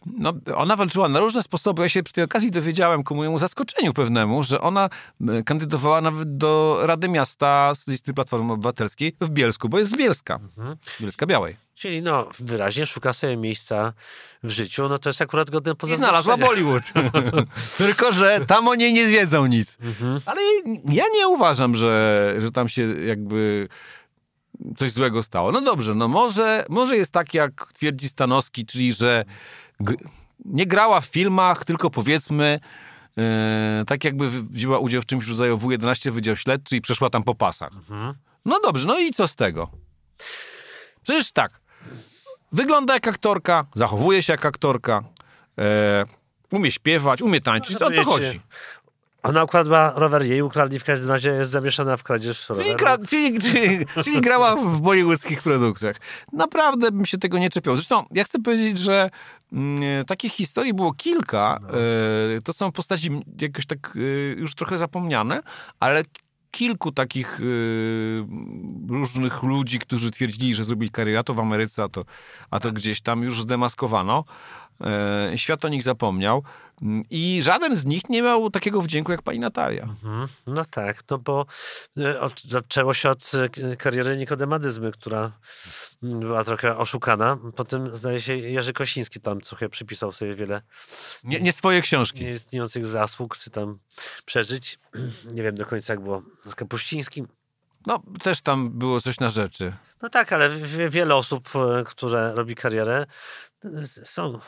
No, 0.06 0.34
ona 0.56 0.76
walczyła 0.76 1.10
na 1.10 1.20
różne 1.20 1.43
sposoby. 1.43 1.82
Ja 1.82 1.89
się 1.89 2.04
przy 2.04 2.13
tej 2.13 2.24
okazji 2.24 2.52
dowiedziałem 2.52 3.04
ku 3.04 3.15
mojemu 3.15 3.39
zaskoczeniu 3.39 3.93
pewnemu, 3.93 4.43
że 4.43 4.62
ona 4.62 4.89
e, 5.30 5.43
kandydowała 5.43 6.02
nawet 6.02 6.38
do 6.38 6.80
Rady 6.82 7.10
Miasta 7.10 7.76
z 7.76 7.88
listy 7.88 8.13
Platformy 8.13 8.54
Obywatelskiej 8.54 9.15
w 9.22 9.30
Bielsku, 9.30 9.70
bo 9.70 9.80
jest 9.80 9.91
z 9.91 9.96
Bielska. 9.98 10.36
Mhm. 10.36 10.78
Bielska 11.02 11.26
Białej. 11.26 11.58
Czyli 11.76 12.02
no, 12.02 12.30
wyraźnie 12.39 12.86
szuka 12.86 13.13
sobie 13.13 13.38
miejsca 13.38 13.93
w 14.43 14.50
życiu, 14.50 14.89
no 14.89 14.98
to 15.00 15.10
jest 15.10 15.22
akurat 15.22 15.50
godne 15.50 15.72
I 15.72 15.76
pozazdroszczenia. 15.76 16.22
znalazła 16.22 16.48
Bollywood. 16.48 16.84
Tylko, 17.78 18.13
że 18.13 18.39
tam 18.48 18.67
o 18.67 18.76
niej 18.76 18.93
nie 18.93 19.08
zwiedzą 19.08 19.46
nic. 19.46 19.78
Mhm. 19.82 20.22
Ale 20.26 20.41
ja 20.86 21.04
nie 21.15 21.28
uważam, 21.28 21.76
że, 21.76 22.34
że 22.39 22.52
tam 22.52 22.70
się 22.70 23.06
jakby 23.06 23.67
coś 24.78 24.91
złego 24.91 25.24
stało. 25.24 25.52
No 25.52 25.62
dobrze, 25.62 25.96
no 25.96 26.08
może, 26.08 26.65
może 26.70 26.98
jest 26.98 27.12
tak, 27.12 27.34
jak 27.34 27.74
twierdzi 27.74 28.10
Stanowski, 28.10 28.65
czyli 28.65 28.91
że 28.91 29.26
nie 30.46 30.65
grała 30.65 31.02
w 31.02 31.06
filmach, 31.06 31.65
tylko 31.65 31.89
powiedzmy 31.89 32.60
e, 33.17 33.84
tak 33.88 34.04
jakby 34.04 34.30
wzięła 34.30 34.80
udział 34.80 35.02
w 35.02 35.06
czymś 35.06 35.28
rodzaju 35.28 35.58
W11 35.58 36.12
Wydział 36.12 36.36
Śledczy 36.36 36.76
i 36.76 36.82
przeszła 36.82 37.10
tam 37.10 37.24
po 37.24 37.36
pasach. 37.36 37.72
Mhm. 37.74 38.13
No 38.46 38.60
dobrze, 38.63 38.88
no 38.88 39.00
i 39.00 39.12
co 39.12 39.28
z 39.28 39.36
tego? 39.36 39.70
Przecież 41.04 41.32
tak, 41.32 41.60
wygląda 42.52 42.93
jak 42.93 43.08
aktorka, 43.08 43.65
zachowuje 43.74 44.24
się 44.24 44.34
jak 44.34 44.46
aktorka, 44.46 45.04
e, 45.58 46.06
umie 46.52 46.72
śpiewać, 46.72 47.22
umie 47.22 47.41
tańczyć. 47.41 47.82
O 47.82 47.91
co 47.91 48.04
chodzi? 48.04 48.41
Ona 49.23 49.43
ukradła 49.43 49.93
rower 49.95 50.25
jej, 50.25 50.41
ukradli 50.41 50.80
w 50.80 50.84
każdym 50.84 51.10
razie, 51.10 51.30
jest 51.30 51.51
zamieszana 51.51 51.97
w 51.97 52.03
kradzież 52.03 52.45
Czyli, 52.47 52.60
roweru. 52.60 52.77
gra, 52.77 52.97
czyli, 52.97 53.39
czyli, 53.39 53.86
czyli 54.03 54.21
grała 54.21 54.56
w 54.56 54.82
bollywoodzkich 54.82 55.43
produktach. 55.43 55.95
Naprawdę 56.34 56.91
bym 56.91 57.06
się 57.06 57.17
tego 57.17 57.38
nie 57.38 57.49
czepiał. 57.49 57.75
Zresztą 57.75 58.06
ja 58.12 58.23
chcę 58.23 58.39
powiedzieć, 58.39 58.77
że 58.77 59.10
mm, 59.53 60.06
takich 60.06 60.34
historii 60.34 60.73
było 60.73 60.93
kilka. 60.93 61.60
E, 62.38 62.41
to 62.41 62.53
są 62.53 62.71
postaci 62.71 63.10
jakoś 63.41 63.65
tak 63.65 63.93
e, 63.95 63.99
już 64.39 64.56
trochę 64.56 64.77
zapomniane, 64.77 65.41
ale 65.80 66.03
kilku 66.51 66.91
takich 66.91 67.39
e, 67.39 67.43
różnych 68.89 69.43
ludzi, 69.43 69.80
którzy 69.80 70.12
twierdzili, 70.12 70.53
że 70.53 70.63
zrobili 70.63 70.91
karierę, 70.91 71.19
a 71.19 71.23
to 71.23 71.34
w 71.34 71.39
Ameryce, 71.39 71.84
a 71.84 71.89
to, 71.89 72.03
a 72.51 72.60
to 72.60 72.71
gdzieś 72.71 73.01
tam 73.01 73.23
już 73.23 73.41
zdemaskowano. 73.41 74.23
E, 74.82 75.32
świat 75.38 75.66
o 75.66 75.68
nich 75.68 75.84
zapomniał 75.84 76.44
mm, 76.82 77.04
i 77.10 77.40
żaden 77.44 77.76
z 77.76 77.86
nich 77.86 78.10
nie 78.10 78.22
miał 78.22 78.50
takiego 78.50 78.82
wdzięku 78.82 79.12
jak 79.12 79.22
pani 79.22 79.40
Natalia. 79.40 79.84
Mhm. 79.84 80.28
No 80.48 80.66
tak, 80.66 81.04
no 81.10 81.18
bo 81.18 81.46
e, 81.98 82.20
od, 82.22 82.42
zaczęło 82.44 82.94
się 82.94 83.10
od 83.10 83.32
e, 83.72 83.76
kariery 83.76 84.18
Nikodemadyzmy, 84.18 84.92
która 84.92 85.32
mm, 86.04 86.20
była 86.20 86.44
trochę 86.44 86.78
oszukana. 86.78 87.38
Potem 87.56 87.96
zdaje 87.96 88.22
się 88.22 88.38
Jerzy 88.38 88.74
Kosiński 88.74 89.20
tam 89.22 89.42
trochę 89.42 89.70
przypisał 89.70 90.12
sobie 90.12 90.36
wiele 90.36 90.62
Nie, 91.24 91.40
nie 91.40 91.52
swoje 91.54 91.82
książki. 91.82 92.24
nieistniejących 92.24 92.86
zasług, 92.86 93.38
czy 93.38 93.50
tam 93.50 93.80
przeżyć. 94.26 94.80
Nie 95.34 95.44
wiem 95.44 95.56
do 95.56 95.66
końca 95.66 95.94
jak 95.94 96.00
było 96.02 96.22
z 96.46 96.56
Kapuścińskim. 96.56 97.28
No, 97.86 98.04
też 98.24 98.42
tam 98.42 98.70
było 98.70 99.02
coś 99.02 99.20
na 99.20 99.30
rzeczy. 99.30 99.74
No 100.02 100.10
tak, 100.10 100.34
ale 100.34 100.50
wie- 100.50 100.90
wiele 100.90 101.16
osób, 101.16 101.50
które 101.86 102.34
robi 102.34 102.56
karierę, 102.56 103.06
e, 103.65 104.06
są 104.06 104.39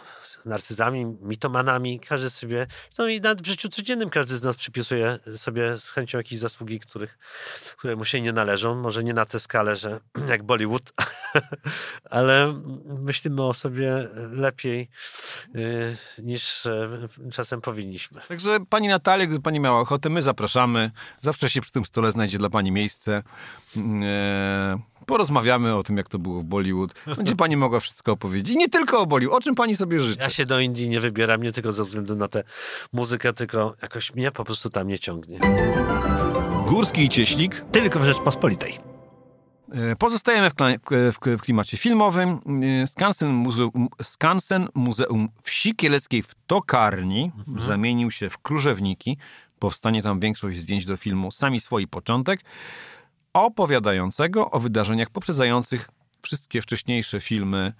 narcyzami, 0.46 1.06
mitomanami. 1.06 2.00
Każdy 2.00 2.30
sobie, 2.30 2.68
no 2.98 3.08
i 3.08 3.22
nawet 3.22 3.42
w 3.42 3.48
życiu 3.48 3.70
codziennym 3.70 4.10
każdy 4.10 4.38
z 4.38 4.44
nas 4.44 4.58
przypisuje 4.58 5.20
sobie 5.36 5.78
z 5.78 5.90
chęcią 5.90 6.18
jakieś 6.18 6.40
zasługi, 6.40 6.80
których, 6.80 7.18
które 7.78 7.96
mu 7.96 8.06
się 8.06 8.22
nie 8.22 8.34
należą. 8.34 8.76
Może 8.76 9.04
nie 9.04 9.14
na 9.14 9.26
tę 9.26 9.40
skalę, 9.40 9.76
że 9.76 10.00
jak 10.30 10.44
Bollywood, 10.44 10.94
ale 12.10 12.62
myślimy 12.86 13.44
o 13.44 13.54
sobie 13.54 14.08
lepiej 14.32 14.90
y, 15.56 15.98
niż 16.18 16.66
e, 16.66 17.08
czasem 17.32 17.62
powinniśmy. 17.62 18.22
Także 18.28 18.58
pani 18.70 18.88
Natalia, 18.88 19.26
gdyby 19.26 19.42
pani 19.42 19.60
miała 19.60 19.80
ochotę, 19.80 20.10
my 20.10 20.22
zapraszamy. 20.22 20.92
Zawsze 21.22 21.50
się 21.50 21.62
przy 21.62 21.72
tym 21.72 21.86
stole 21.86 22.12
znajdzie 22.12 22.38
dla 22.38 22.50
pani 22.50 22.72
miejsce. 22.72 23.24
Mm, 23.76 24.00
E, 24.04 24.80
porozmawiamy 25.06 25.76
o 25.76 25.84
tym, 25.84 25.98
jak 25.98 26.10
to 26.10 26.20
było 26.20 26.42
w 26.42 26.44
Bollywood. 26.44 26.94
Będzie 27.18 27.36
pani 27.36 27.58
mogła 27.58 27.80
wszystko 27.80 28.12
opowiedzieć. 28.12 28.56
I 28.56 28.58
nie 28.58 28.70
tylko 28.70 29.00
o 29.00 29.06
Bollywood, 29.06 29.38
o 29.38 29.42
czym 29.42 29.56
pani 29.56 29.76
sobie 29.76 30.00
życzy. 30.00 30.29
Ja 30.30 30.34
się 30.34 30.46
do 30.46 30.60
Indii 30.60 30.90
nie 30.90 31.00
wybieram 31.00 31.44
nie 31.44 31.52
tylko 31.52 31.72
ze 31.74 31.84
względu 31.84 32.16
na 32.16 32.28
tę 32.28 32.44
muzykę, 32.94 33.34
tylko 33.34 33.76
jakoś 33.82 34.14
mnie 34.16 34.32
po 34.32 34.46
prostu 34.46 34.70
tam 34.70 34.88
nie 34.88 35.00
ciągnie. 35.00 35.40
Górski 36.68 37.04
i 37.04 37.10
Cieślik. 37.10 37.66
Tylko 37.72 38.00
w 38.00 38.04
Rzeczpospolitej. 38.04 38.78
E, 39.72 39.96
Pozostajemy 39.96 40.50
w, 40.50 40.54
kla- 40.56 40.80
w, 41.12 41.38
w 41.38 41.42
klimacie 41.42 41.78
filmowym. 41.78 42.40
E, 42.84 42.88
Skansen, 42.88 43.30
Muzeum, 43.30 43.88
Skansen 44.04 44.68
Muzeum 44.74 45.30
Wsi 45.44 45.76
Kieleckiej 45.76 46.24
w 46.24 46.32
Tokarni 46.48 47.32
zamienił 47.58 48.12
się 48.12 48.30
w 48.30 48.38
Krużewniki. 48.38 49.18
Powstanie 49.60 50.02
tam 50.04 50.20
większość 50.20 50.60
zdjęć 50.60 50.86
do 50.86 50.98
filmu 50.98 51.32
Sami 51.32 51.60
swoi 51.60 51.88
początek, 51.88 52.40
opowiadającego 53.34 54.52
o 54.52 54.60
wydarzeniach 54.60 55.10
poprzedzających 55.10 55.90
wszystkie 56.22 56.62
wcześniejsze 56.62 57.20
filmy 57.22 57.74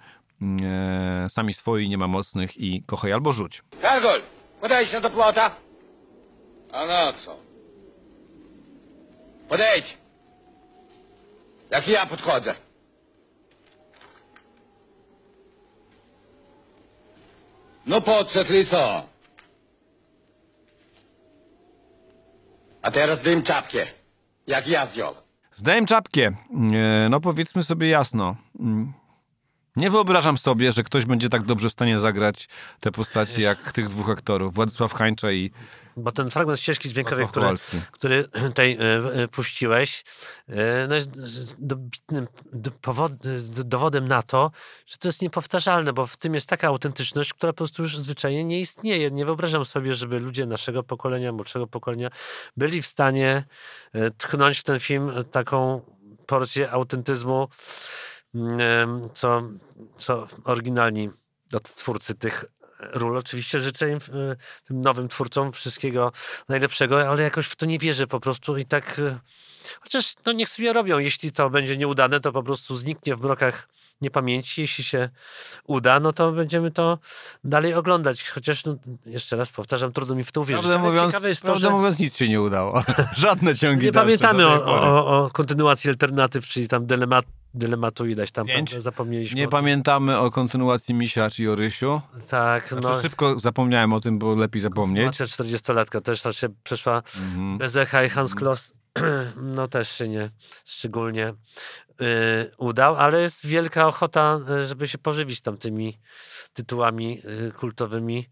Sami 1.28 1.54
swoi, 1.54 1.88
Nie 1.88 1.98
ma 1.98 2.06
mocnych 2.08 2.56
i 2.60 2.82
Kochaj 2.86 3.12
albo 3.12 3.32
rzuć. 3.32 3.62
Kargol, 3.82 4.20
podejdź 4.60 4.92
no 4.92 5.00
do 5.00 5.10
płota. 5.10 5.56
A 6.72 6.86
na 6.86 7.12
co? 7.12 7.36
Podejdź. 9.48 9.98
Jak 11.70 11.88
ja 11.88 12.06
podchodzę. 12.06 12.54
No 17.86 18.00
podszedł 18.00 18.54
i 18.54 18.64
co? 18.64 19.06
A 22.82 22.90
teraz 22.90 23.18
zdejm 23.20 23.42
czapkę. 23.42 23.86
Jak 24.46 24.66
ja 24.66 24.86
zdjął. 24.86 25.14
Zdałem 25.54 25.86
czapkę. 25.86 26.32
E, 26.72 27.08
No 27.10 27.20
powiedzmy 27.20 27.62
sobie 27.62 27.88
jasno. 27.88 28.36
Nie 29.80 29.90
wyobrażam 29.90 30.38
sobie, 30.38 30.72
że 30.72 30.82
ktoś 30.82 31.04
będzie 31.04 31.28
tak 31.28 31.42
dobrze 31.42 31.68
w 31.68 31.72
stanie 31.72 32.00
zagrać 32.00 32.48
te 32.80 32.90
postaci 32.90 33.42
jak 33.42 33.72
tych 33.72 33.88
dwóch 33.88 34.10
aktorów. 34.10 34.54
Władysław 34.54 34.92
Hańcza 34.92 35.32
i 35.32 35.50
Bo 35.96 36.12
ten 36.12 36.30
fragment 36.30 36.60
ścieżki 36.60 36.88
dźwiękowej, 36.88 37.28
który, 37.28 37.46
który 37.92 38.28
tutaj 38.48 38.78
e, 38.80 39.22
e, 39.22 39.28
puściłeś, 39.28 40.04
e, 40.48 40.86
no 40.88 40.94
jest 40.94 41.10
dobitnym 41.58 42.28
do- 42.52 42.70
powod, 42.70 43.12
do- 43.48 43.64
dowodem 43.64 44.08
na 44.08 44.22
to, 44.22 44.50
że 44.86 44.98
to 44.98 45.08
jest 45.08 45.22
niepowtarzalne, 45.22 45.92
bo 45.92 46.06
w 46.06 46.16
tym 46.16 46.34
jest 46.34 46.46
taka 46.46 46.68
autentyczność, 46.68 47.34
która 47.34 47.52
po 47.52 47.56
prostu 47.56 47.82
już 47.82 47.98
zwyczajnie 47.98 48.44
nie 48.44 48.60
istnieje. 48.60 49.10
Nie 49.10 49.24
wyobrażam 49.24 49.64
sobie, 49.64 49.94
żeby 49.94 50.18
ludzie 50.18 50.46
naszego 50.46 50.82
pokolenia, 50.82 51.32
młodszego 51.32 51.66
pokolenia 51.66 52.08
byli 52.56 52.82
w 52.82 52.86
stanie 52.86 53.44
tchnąć 54.18 54.58
w 54.58 54.62
ten 54.62 54.80
film 54.80 55.12
taką 55.30 55.80
porcję 56.26 56.70
autentyzmu, 56.70 57.48
co, 59.12 59.42
co 59.96 60.26
oryginalni 60.44 61.10
twórcy 61.62 62.14
tych 62.14 62.44
ról. 62.80 63.16
Oczywiście 63.16 63.60
życzę 63.60 63.90
im, 63.90 63.96
e, 63.96 64.36
tym 64.64 64.80
nowym 64.80 65.08
twórcom 65.08 65.52
wszystkiego 65.52 66.12
najlepszego, 66.48 67.08
ale 67.08 67.22
jakoś 67.22 67.46
w 67.46 67.56
to 67.56 67.66
nie 67.66 67.78
wierzę 67.78 68.06
po 68.06 68.20
prostu 68.20 68.56
i 68.56 68.64
tak 68.64 68.98
e, 68.98 69.18
chociaż 69.80 70.14
no 70.26 70.32
niech 70.32 70.48
sobie 70.48 70.72
robią. 70.72 70.98
Jeśli 70.98 71.32
to 71.32 71.50
będzie 71.50 71.76
nieudane, 71.76 72.20
to 72.20 72.32
po 72.32 72.42
prostu 72.42 72.76
zniknie 72.76 73.16
w 73.16 73.20
mrokach 73.20 73.68
niepamięci. 74.00 74.60
Jeśli 74.60 74.84
się 74.84 75.08
uda, 75.64 76.00
no 76.00 76.12
to 76.12 76.32
będziemy 76.32 76.70
to 76.70 76.98
dalej 77.44 77.74
oglądać. 77.74 78.30
Chociaż 78.30 78.64
no, 78.64 78.76
jeszcze 79.06 79.36
raz 79.36 79.52
powtarzam, 79.52 79.92
trudno 79.92 80.14
mi 80.14 80.24
w 80.24 80.32
to 80.32 80.40
uwierzyć. 80.40 80.66
Prawdę 80.66 80.88
mówiąc, 80.88 81.14
jest 81.24 81.40
to, 81.40 81.46
prawdę 81.46 81.60
że 81.60 81.70
mówiąc, 81.70 81.98
nic 81.98 82.16
się 82.16 82.28
nie 82.28 82.40
udało. 82.42 82.82
Żadne 83.16 83.56
ciągi 83.56 83.86
nie 83.86 83.92
pamiętamy 83.92 84.46
o, 84.46 84.64
o, 84.64 85.24
o 85.24 85.30
kontynuacji 85.30 85.90
alternatyw, 85.90 86.46
czyli 86.46 86.68
tam 86.68 86.86
dylemat, 86.86 87.24
dylematu 87.54 88.06
ileś 88.06 88.32
tam 88.32 88.46
Pięć. 88.46 88.70
prawda, 88.70 88.84
zapomnieliśmy. 88.84 89.36
Nie 89.40 89.48
pamiętamy 89.48 90.18
o 90.18 90.30
kontynuacji 90.30 90.94
Misia 90.94 91.30
czy 91.30 91.42
Jorysiu. 91.42 92.00
Tak, 92.28 92.68
Znaczy, 92.68 92.88
no. 92.88 93.02
szybko 93.02 93.38
zapomniałem 93.38 93.92
o 93.92 94.00
tym, 94.00 94.18
bo 94.18 94.34
lepiej 94.34 94.62
zapomnieć. 94.62 95.06
Macia 95.06 95.24
40-latka 95.24 96.00
też 96.00 96.24
raczej 96.24 96.48
przeszła 96.64 96.96
Mhm. 96.96 97.58
bez 97.58 97.76
echa 97.76 98.04
i 98.04 98.08
Hans 98.08 98.34
Kloss 98.34 98.72
no 99.36 99.68
też 99.68 99.88
się 99.92 100.08
nie 100.08 100.30
szczególnie 100.64 101.32
udał, 102.56 102.96
ale 102.96 103.20
jest 103.20 103.46
wielka 103.46 103.86
ochota, 103.88 104.40
y, 104.62 104.66
żeby 104.66 104.88
się 104.88 104.98
pożywić 104.98 105.40
tam 105.40 105.56
tymi 105.58 105.98
tytułami 106.52 107.22
y, 107.48 107.52
kultowymi 107.52 108.28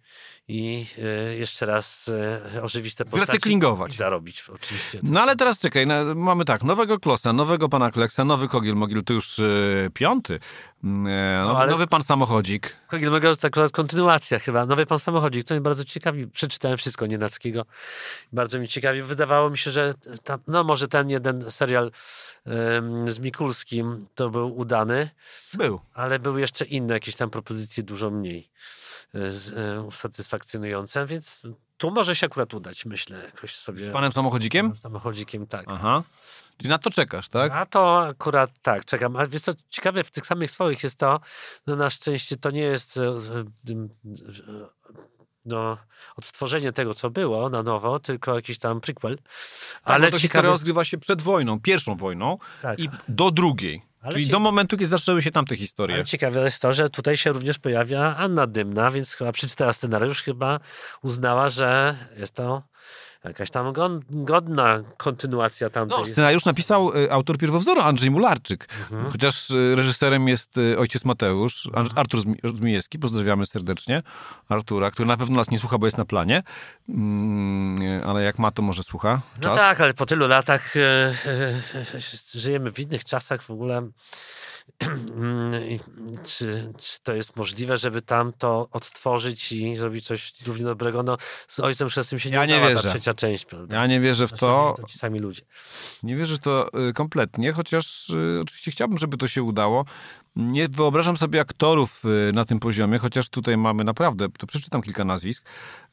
i 0.49 0.87
y, 1.33 1.37
jeszcze 1.37 1.67
raz 1.67 2.09
y, 2.55 2.63
ożywić 2.63 2.95
te 2.95 3.05
postaci. 3.05 3.27
Zrecyklingować. 3.27 3.97
Zarobić 3.97 4.45
oczywiście. 4.55 5.01
No 5.03 5.21
ale 5.21 5.37
teraz 5.37 5.59
czekaj, 5.59 5.87
no, 5.87 6.15
mamy 6.15 6.45
tak, 6.45 6.63
nowego 6.63 6.99
Klosa, 6.99 7.33
nowego 7.33 7.69
pana 7.69 7.91
Kleksa, 7.91 8.25
nowy 8.25 8.49
Kogiel 8.49 8.75
Mogil, 8.75 9.05
to 9.05 9.13
już 9.13 9.41
piąty. 9.95 10.41
Mm, 10.85 11.07
E, 11.07 11.45
nowy, 11.45 11.61
ale- 11.61 11.71
nowy 11.73 11.87
pan 11.87 12.03
Samochodzik. 12.03 12.77
Kogielmego 12.89 13.37
to 13.37 13.47
akurat 13.47 13.73
kontynuacja 13.73 14.39
chyba. 14.39 14.67
Nowy 14.67 14.87
Pan 14.87 14.99
Samochodzik, 14.99 15.45
to 15.45 15.55
mnie 15.55 15.61
bardzo 15.61 15.85
ciekawi. 15.85 16.27
Przeczytałem 16.27 16.79
wszystko 16.79 17.07
Nienackiego. 17.07 17.65
Bardzo 18.33 18.59
mi 18.61 18.69
ciekawi. 18.69 19.03
Wydawało 19.03 19.51
mi 19.51 19.59
się, 19.59 19.71
że 19.71 19.95
tam, 20.25 20.41
no 20.47 20.65
może 20.65 20.89
ten 20.89 21.11
jeden 21.11 21.51
serial 21.51 21.91
z 23.07 23.21
Mikulskim 23.21 23.58
to 24.15 24.31
był 24.31 24.57
udany, 24.59 25.11
Był. 25.55 25.81
ale 25.95 26.19
były 26.19 26.41
jeszcze 26.41 26.65
inne 26.65 26.95
jakieś 26.95 27.15
tam 27.17 27.31
propozycje 27.31 27.83
dużo 27.83 28.11
mniej 28.11 28.51
e, 29.15 29.33
z- 29.33 29.53
e, 29.53 29.83
usatysfakcjonujące, 29.83 31.07
więc 31.07 31.43
tu 31.79 31.91
może 31.91 32.17
się 32.17 32.27
akurat 32.27 32.55
udać, 32.55 32.85
myślę, 32.87 33.19
jakoś 33.25 33.55
sobie. 33.57 33.85
Z 33.91 33.93
panem 33.93 34.13
Samochodzikiem? 34.13 34.77
Samochodzikiem, 34.77 35.47
tak. 35.47 35.65
Aha. 35.69 36.03
Czyli 36.57 36.71
na 36.71 36.79
to 36.79 36.91
czekasz, 36.91 37.29
tak? 37.29 37.53
A 37.53 37.67
to 37.67 38.03
akurat 38.07 38.51
tak, 38.63 38.85
czekam. 38.85 39.17
A 39.17 39.27
wiesz 39.27 39.43
co, 39.43 39.53
ciekawe 39.69 40.05
w 40.05 40.11
tych 40.11 40.27
samych 40.27 40.51
swoich 40.51 40.83
jest 40.83 40.97
to, 40.99 41.21
no 41.67 41.77
na 41.77 41.91
szczęście 41.91 42.37
to 42.37 42.51
nie 42.51 42.61
jest 42.63 42.97
e, 42.97 43.03
no, 45.49 45.77
odtworzenie 46.17 46.73
tego, 46.73 46.95
co 46.95 47.11
było 47.11 47.51
na 47.51 47.63
nowo, 47.63 47.99
tylko 47.99 48.35
jakiś 48.35 48.59
tam 48.59 48.81
prequel. 48.81 49.19
Ale 49.85 49.95
Ale 49.95 50.11
to 50.11 50.11
ciekawe 50.11 50.21
historia 50.21 50.51
jest, 50.51 50.61
rozgrywa 50.61 50.85
się 50.85 50.99
przed 50.99 51.23
wojną, 51.23 51.61
pierwszą 51.61 51.97
wojną 51.97 52.39
tak, 52.63 52.79
i 52.79 52.89
do 53.09 53.31
drugiej. 53.31 53.83
Ale 54.03 54.13
Czyli 54.13 54.27
do 54.27 54.39
momentu, 54.39 54.77
kiedy 54.77 54.91
zaczęły 54.91 55.23
się 55.23 55.31
tamte 55.31 55.57
historie. 55.57 55.95
ale 55.97 56.05
ciekawe 56.05 56.45
jest 56.45 56.63
to, 56.63 56.73
że 56.73 56.91
tutaj 56.91 57.17
się 57.17 57.33
również 57.33 57.59
pojawia 57.59 58.17
Anna 58.17 58.47
Dymna, 58.47 58.91
więc 58.91 59.15
chyba 59.15 59.33
przeczytała 59.33 59.73
scenariusz, 59.73 60.23
chyba 60.23 60.61
uznała, 61.03 61.51
że 61.51 61.97
jest 62.17 62.35
to 62.35 62.63
jakaś 63.25 63.51
tam 63.51 63.73
godna 64.11 64.81
kontynuacja 64.97 65.71
tamtej. 65.71 65.99
No, 66.01 66.07
scenariusz 66.07 66.45
napisał 66.45 66.97
y, 66.97 67.13
autor 67.13 67.39
pierwowzoru 67.39 67.81
Andrzej 67.81 68.11
Mularczyk. 68.11 68.69
Mhm. 68.91 69.11
Chociaż 69.11 69.51
y, 69.51 69.75
reżyserem 69.77 70.29
jest 70.29 70.57
y, 70.59 70.79
ojciec 70.79 71.05
Mateusz, 71.05 71.69
An- 71.75 71.89
Artur 71.97 72.21
Zmi- 72.21 72.57
Zmijewski, 72.57 72.99
pozdrawiamy 72.99 73.47
serdecznie 73.47 74.03
Artura, 74.49 74.91
który 74.91 75.07
na 75.07 75.17
pewno 75.17 75.37
nas 75.37 75.51
nie 75.51 75.59
słucha, 75.59 75.79
bo 75.79 75.87
jest 75.87 75.99
na 75.99 76.05
planie, 76.05 76.43
Mm, 76.89 78.03
ale 78.09 78.23
jak 78.23 78.39
ma, 78.39 78.51
to 78.51 78.63
może 78.63 78.83
słucha. 78.83 79.21
No 79.37 79.43
Czas. 79.43 79.57
tak, 79.57 79.81
ale 79.81 79.95
po 79.95 80.07
tylu 80.07 80.29
latach 80.29 80.75
żyjemy 82.35 82.73
w 82.73 82.79
innych 82.79 83.05
czasach 83.05 83.43
w 83.43 83.51
ogóle. 83.51 83.89
Czy, 86.25 86.73
czy 86.79 86.99
to 87.03 87.15
jest 87.15 87.37
możliwe, 87.37 87.77
żeby 87.77 88.03
tam 88.03 88.33
to 88.39 88.69
odtworzyć 88.73 89.53
i 89.53 89.77
zrobić 89.77 90.07
coś 90.07 90.35
równie 90.47 90.65
dobrego? 90.65 91.03
No, 91.03 91.17
z 91.49 91.61
Ojcem 91.61 91.89
Chrzestnym 91.89 92.19
się 92.19 92.31
nie 92.31 92.37
Ja 92.37 92.47
nie 92.47 92.61
wierzę. 92.61 92.83
ta 92.83 92.89
trzecia 92.91 93.15
część, 93.15 93.45
prawda? 93.45 93.77
Ja 93.77 93.87
nie 93.87 94.01
wierzę 94.01 94.29
w 94.29 94.33
to. 94.33 94.75
to 94.77 94.87
ci 94.87 94.99
sami 94.99 95.21
ludzie. 95.21 95.43
Nie 96.03 96.17
wierzę 96.17 96.37
w 96.37 96.39
to 96.39 96.71
y, 96.89 96.93
kompletnie, 96.93 97.53
chociaż 97.53 98.11
y, 98.11 98.41
oczywiście 98.43 98.71
chciałbym, 98.71 98.99
żeby 98.99 99.17
to 99.17 99.29
się 99.29 99.43
udało. 99.43 99.85
Nie 100.39 100.69
wyobrażam 100.69 101.17
sobie 101.17 101.41
aktorów 101.41 102.03
y, 102.29 102.33
na 102.33 102.45
tym 102.45 102.61
poziomie, 102.61 102.99
chociaż 102.99 103.29
tutaj 103.29 103.57
mamy 103.57 103.85
naprawdę, 103.85 104.29
to 104.39 104.47
przeczytam 104.47 104.83
kilka 104.83 105.05
nazwisk. 105.05 105.45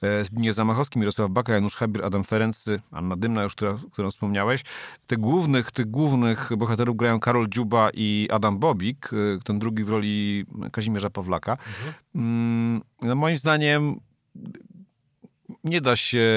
E, 0.01 0.23
Zbigniew 0.23 0.55
Zamachowski, 0.55 0.99
Mirosław 0.99 1.31
Baka, 1.31 1.53
Janusz 1.53 1.75
Habir, 1.75 2.05
Adam 2.05 2.23
Ferency, 2.23 2.81
Anna 2.91 3.15
Dymna, 3.15 3.43
już, 3.43 3.55
która, 3.55 3.79
którą 3.91 4.11
wspomniałeś. 4.11 4.63
Tych 5.07 5.17
głównych, 5.17 5.71
tych 5.71 5.91
głównych 5.91 6.49
bohaterów 6.57 6.97
grają 6.97 7.19
Karol 7.19 7.49
Dziuba 7.49 7.89
i 7.93 8.27
Adam 8.31 8.59
Bobik, 8.59 9.13
y, 9.13 9.39
ten 9.43 9.59
drugi 9.59 9.83
w 9.83 9.89
roli 9.89 10.45
Kazimierza 10.71 11.09
Pawlaka. 11.09 11.57
Mm, 12.15 12.81
No 13.01 13.15
moim 13.15 13.37
zdaniem 13.37 13.99
nie 15.63 15.81
da 15.81 15.95
się 15.95 16.27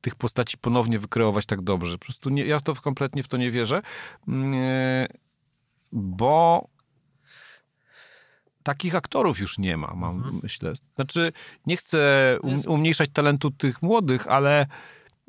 tych 0.00 0.14
postaci 0.14 0.58
ponownie 0.58 0.98
wykreować 0.98 1.46
tak 1.46 1.62
dobrze. 1.62 1.98
Po 1.98 2.04
prostu 2.04 2.30
nie, 2.30 2.44
ja 2.44 2.60
to 2.60 2.74
kompletnie 2.74 3.22
w 3.22 3.28
to 3.28 3.36
nie 3.36 3.50
wierzę, 3.50 3.82
Mm, 4.28 4.54
e, 4.54 5.06
bo 5.92 6.68
takich 8.66 8.94
aktorów 8.94 9.38
już 9.38 9.58
nie 9.58 9.76
ma, 9.76 9.92
mam 9.94 10.40
myślę. 10.42 10.72
Znaczy, 10.94 11.32
nie 11.66 11.76
chcę 11.76 11.98
um, 12.42 12.60
umniejszać 12.66 13.10
talentu 13.12 13.50
tych 13.50 13.82
młodych, 13.82 14.28
ale 14.28 14.66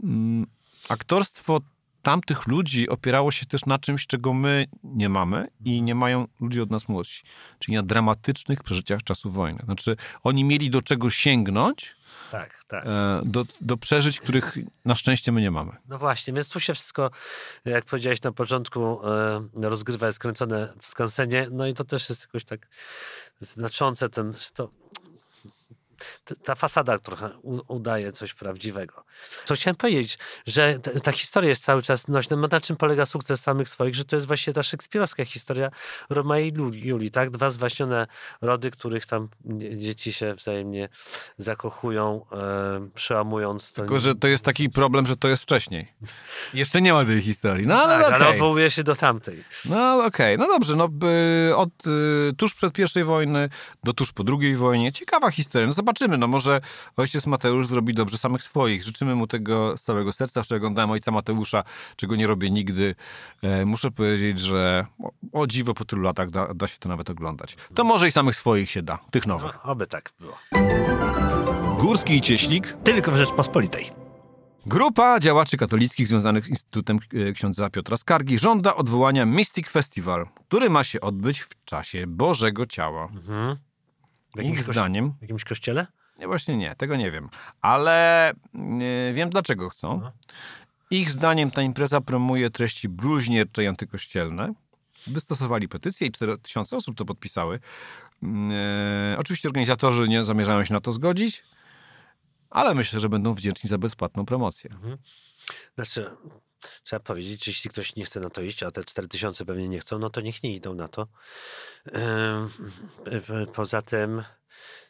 mm, 0.04 0.48
aktorstwo 0.90 1.60
tamtych 2.02 2.48
ludzi 2.48 2.90
opierało 2.90 3.32
się 3.32 3.46
też 3.46 3.66
na 3.66 3.80
czymś, 3.80 4.08
czego 4.08 4.34
my 4.34 4.66
nie 4.84 5.10
mamy 5.10 5.48
i 5.66 5.82
nie 5.82 5.96
mają 5.96 6.28
ludzie 6.40 6.64
od 6.64 6.72
nas 6.72 6.88
młodsi. 6.88 7.24
Czyli 7.60 7.76
na 7.76 7.84
dramatycznych 7.84 8.64
przeżyciach 8.64 9.04
czasu 9.04 9.30
wojny. 9.30 9.60
Znaczy, 9.66 9.98
oni 10.24 10.44
mieli 10.44 10.70
do 10.70 10.82
czego 10.82 11.10
sięgnąć, 11.10 11.96
Tak, 12.32 12.64
tak. 12.68 12.86
e, 12.86 13.22
do, 13.26 13.46
do 13.62 13.78
przeżyć, 13.78 14.20
których 14.20 14.58
na 14.86 14.96
szczęście 14.96 15.32
my 15.32 15.42
nie 15.42 15.52
mamy. 15.52 15.72
No 15.88 15.98
właśnie, 15.98 16.34
więc 16.34 16.50
tu 16.50 16.60
się 16.60 16.74
wszystko, 16.74 17.12
jak 17.66 17.86
powiedziałeś 17.86 18.22
na 18.22 18.32
początku, 18.32 19.00
e, 19.08 19.70
rozgrywa, 19.70 20.08
jest 20.08 20.20
kręcone 20.20 20.74
w 20.82 20.88
skansenie, 20.88 21.48
no 21.52 21.68
i 21.68 21.74
to 21.74 21.84
też 21.84 22.10
jest 22.10 22.22
jakoś 22.22 22.46
tak 22.46 22.68
znaczące, 23.40 24.10
ten, 24.10 24.34
to, 24.54 24.70
ta 26.44 26.56
fasada 26.56 27.00
trochę 27.00 27.30
udaje 27.68 28.12
coś 28.12 28.34
prawdziwego. 28.34 29.04
Co 29.46 29.56
chciałem 29.56 29.76
powiedzieć, 29.76 30.18
że 30.48 30.80
ta, 30.80 31.00
ta 31.00 31.12
historia 31.12 31.50
jest 31.50 31.64
cały 31.64 31.82
czas 31.82 32.08
nośna. 32.08 32.38
No, 32.38 32.48
Na 32.52 32.62
czym 32.62 32.76
polega 32.76 33.06
sukces 33.06 33.42
samych 33.42 33.70
swoich, 33.70 33.96
że 33.96 34.06
to 34.06 34.16
jest 34.16 34.28
właśnie 34.28 34.54
ta 34.54 34.64
szekspirowska 34.64 35.26
historia 35.26 35.70
Roma 36.10 36.40
i 36.40 36.54
Julii, 36.74 37.12
tak? 37.12 37.30
Dwa 37.30 37.50
zwaśnione 37.50 38.08
rody, 38.42 38.72
których 38.72 39.06
tam 39.06 39.30
dzieci 39.78 40.14
się 40.14 40.36
wzajemnie 40.36 40.90
zakochują, 41.38 42.26
e, 42.32 42.90
przełamując 42.96 43.74
ten... 43.74 43.86
Tylko, 43.86 44.00
że 44.00 44.16
to 44.16 44.28
jest 44.28 44.44
taki 44.44 44.70
problem, 44.70 45.06
że 45.08 45.18
to 45.18 45.28
jest 45.28 45.44
wcześniej. 45.44 45.94
Jeszcze 46.54 46.82
nie 46.82 46.94
ma 46.94 47.06
tej 47.06 47.22
historii. 47.22 47.68
No 47.68 47.76
ale 47.84 48.04
Tak, 48.04 48.14
ale 48.14 48.26
okej. 48.26 48.34
odwołuje 48.34 48.72
się 48.72 48.84
do 48.84 48.96
tamtej. 48.96 49.44
No 49.66 50.06
okej, 50.06 50.38
no 50.38 50.48
dobrze, 50.48 50.76
no 50.76 50.88
by 50.88 51.52
od 51.56 51.70
y, 51.88 52.34
tuż 52.38 52.54
przed 52.56 52.74
pierwszej 52.74 53.04
wojny 53.04 53.50
do 53.84 53.94
tuż 53.94 54.12
po 54.12 54.24
drugiej 54.24 54.56
wojnie. 54.58 54.92
Ciekawa 54.92 55.32
historia, 55.32 55.68
no 55.68 55.74
zobaczymy, 55.88 56.18
no 56.18 56.28
może 56.28 56.62
ojciec 56.98 57.28
Mateusz 57.28 57.68
zrobi 57.68 57.94
dobrze 57.94 58.18
samych 58.18 58.44
swoich. 58.44 58.84
Życzymy 58.84 59.16
mu 59.16 59.28
tego 59.28 59.78
z 59.78 59.82
całego 59.82 60.12
serca. 60.12 60.44
Wczoraj 60.44 60.58
oglądałem 60.58 60.92
ojca 60.92 61.12
Mateusza, 61.12 61.64
czego 61.96 62.16
nie 62.16 62.28
robię 62.28 62.52
nigdy. 62.52 62.96
E, 63.42 63.66
muszę 63.66 63.92
powiedzieć, 63.92 64.40
że 64.40 64.86
o, 65.04 65.12
o 65.42 65.48
dziwo 65.48 65.74
po 65.74 65.86
tylu 65.86 66.02
latach 66.02 66.30
da, 66.30 66.54
da 66.54 66.68
się 66.68 66.78
to 66.80 66.90
nawet 66.90 67.10
oglądać. 67.10 67.58
To 67.76 67.84
może 67.84 68.08
i 68.08 68.12
samych 68.12 68.36
swoich 68.36 68.72
się 68.72 68.82
da, 68.82 69.00
tych 69.12 69.28
nowych. 69.28 69.52
No, 69.66 69.72
oby 69.72 69.88
tak 69.88 70.12
było. 70.20 70.38
Górski 71.80 72.18
i 72.18 72.22
Cieślik 72.22 72.78
Tylko 72.84 73.12
w 73.12 73.16
Rzeczpospolitej. 73.16 73.92
Grupa 74.66 75.20
działaczy 75.20 75.58
katolickich 75.58 76.08
związanych 76.08 76.46
z 76.46 76.50
Instytutem 76.50 77.00
e, 77.14 77.34
księdza 77.34 77.70
Piotra 77.70 77.98
Skargi 77.98 78.40
żąda 78.40 78.76
odwołania 78.76 79.26
Mystic 79.26 79.70
Festival, 79.70 80.28
który 80.48 80.70
ma 80.70 80.84
się 80.84 81.02
odbyć 81.02 81.40
w 81.40 81.66
czasie 81.66 82.08
Bożego 82.08 82.66
Ciała. 82.66 83.04
Mhm. 83.04 83.58
W 84.38 84.44
Ich 84.44 84.64
zdaniem, 84.64 85.14
w 85.20 85.22
jakimś 85.22 85.44
kościele? 85.44 85.88
nie, 86.20 86.28
właśnie 86.28 86.58
nie, 86.58 86.76
tego 86.76 86.96
nie 86.96 87.12
wiem, 87.12 87.30
ale 87.62 88.30
e, 88.30 89.14
wiem 89.14 89.30
dlaczego 89.30 89.70
chcą. 89.70 90.00
No. 90.02 90.12
Ich 90.90 91.10
zdaniem 91.12 91.52
ta 91.52 91.62
impreza 91.62 92.02
promuje 92.02 92.50
treści 92.50 92.90
bluźniercze 92.90 93.64
i 93.64 93.68
antykościelne. 93.68 94.54
Wystosowali 95.08 95.68
petycję 95.70 96.08
i 96.08 96.12
4000 96.12 96.76
osób 96.76 96.98
to 96.98 97.06
podpisały. 97.06 97.60
Mm, 98.24 98.52
E, 99.14 99.18
oczywiście 99.20 99.50
organizatorzy 99.50 100.08
nie 100.08 100.24
zamierzają 100.24 100.66
się 100.66 100.74
na 100.74 100.82
to 100.82 100.92
zgodzić, 100.92 101.44
ale 102.50 102.76
myślę, 102.76 103.00
że 103.00 103.10
będą 103.10 103.34
wdzięczni 103.34 103.70
za 103.70 103.78
bezpłatną 103.78 104.26
promocję. 104.26 104.70
Znaczy, 105.76 106.10
trzeba 106.84 107.00
powiedzieć, 107.00 107.46
że 107.46 107.52
jeśli 107.52 107.70
ktoś 107.70 107.96
nie 107.96 108.06
chce 108.06 108.20
na 108.20 108.30
to 108.30 108.42
iść, 108.42 108.64
a 108.64 108.72
te 108.72 108.84
4000 108.84 109.46
pewnie 109.46 109.70
nie 109.70 109.80
chcą, 109.80 110.00
no 110.00 110.10
to 110.10 110.22
niech 110.22 110.44
nie 110.44 110.56
idą 110.56 110.76
na 110.76 110.88
to. 110.88 111.08
Poza 113.54 113.82
tym, 113.82 114.24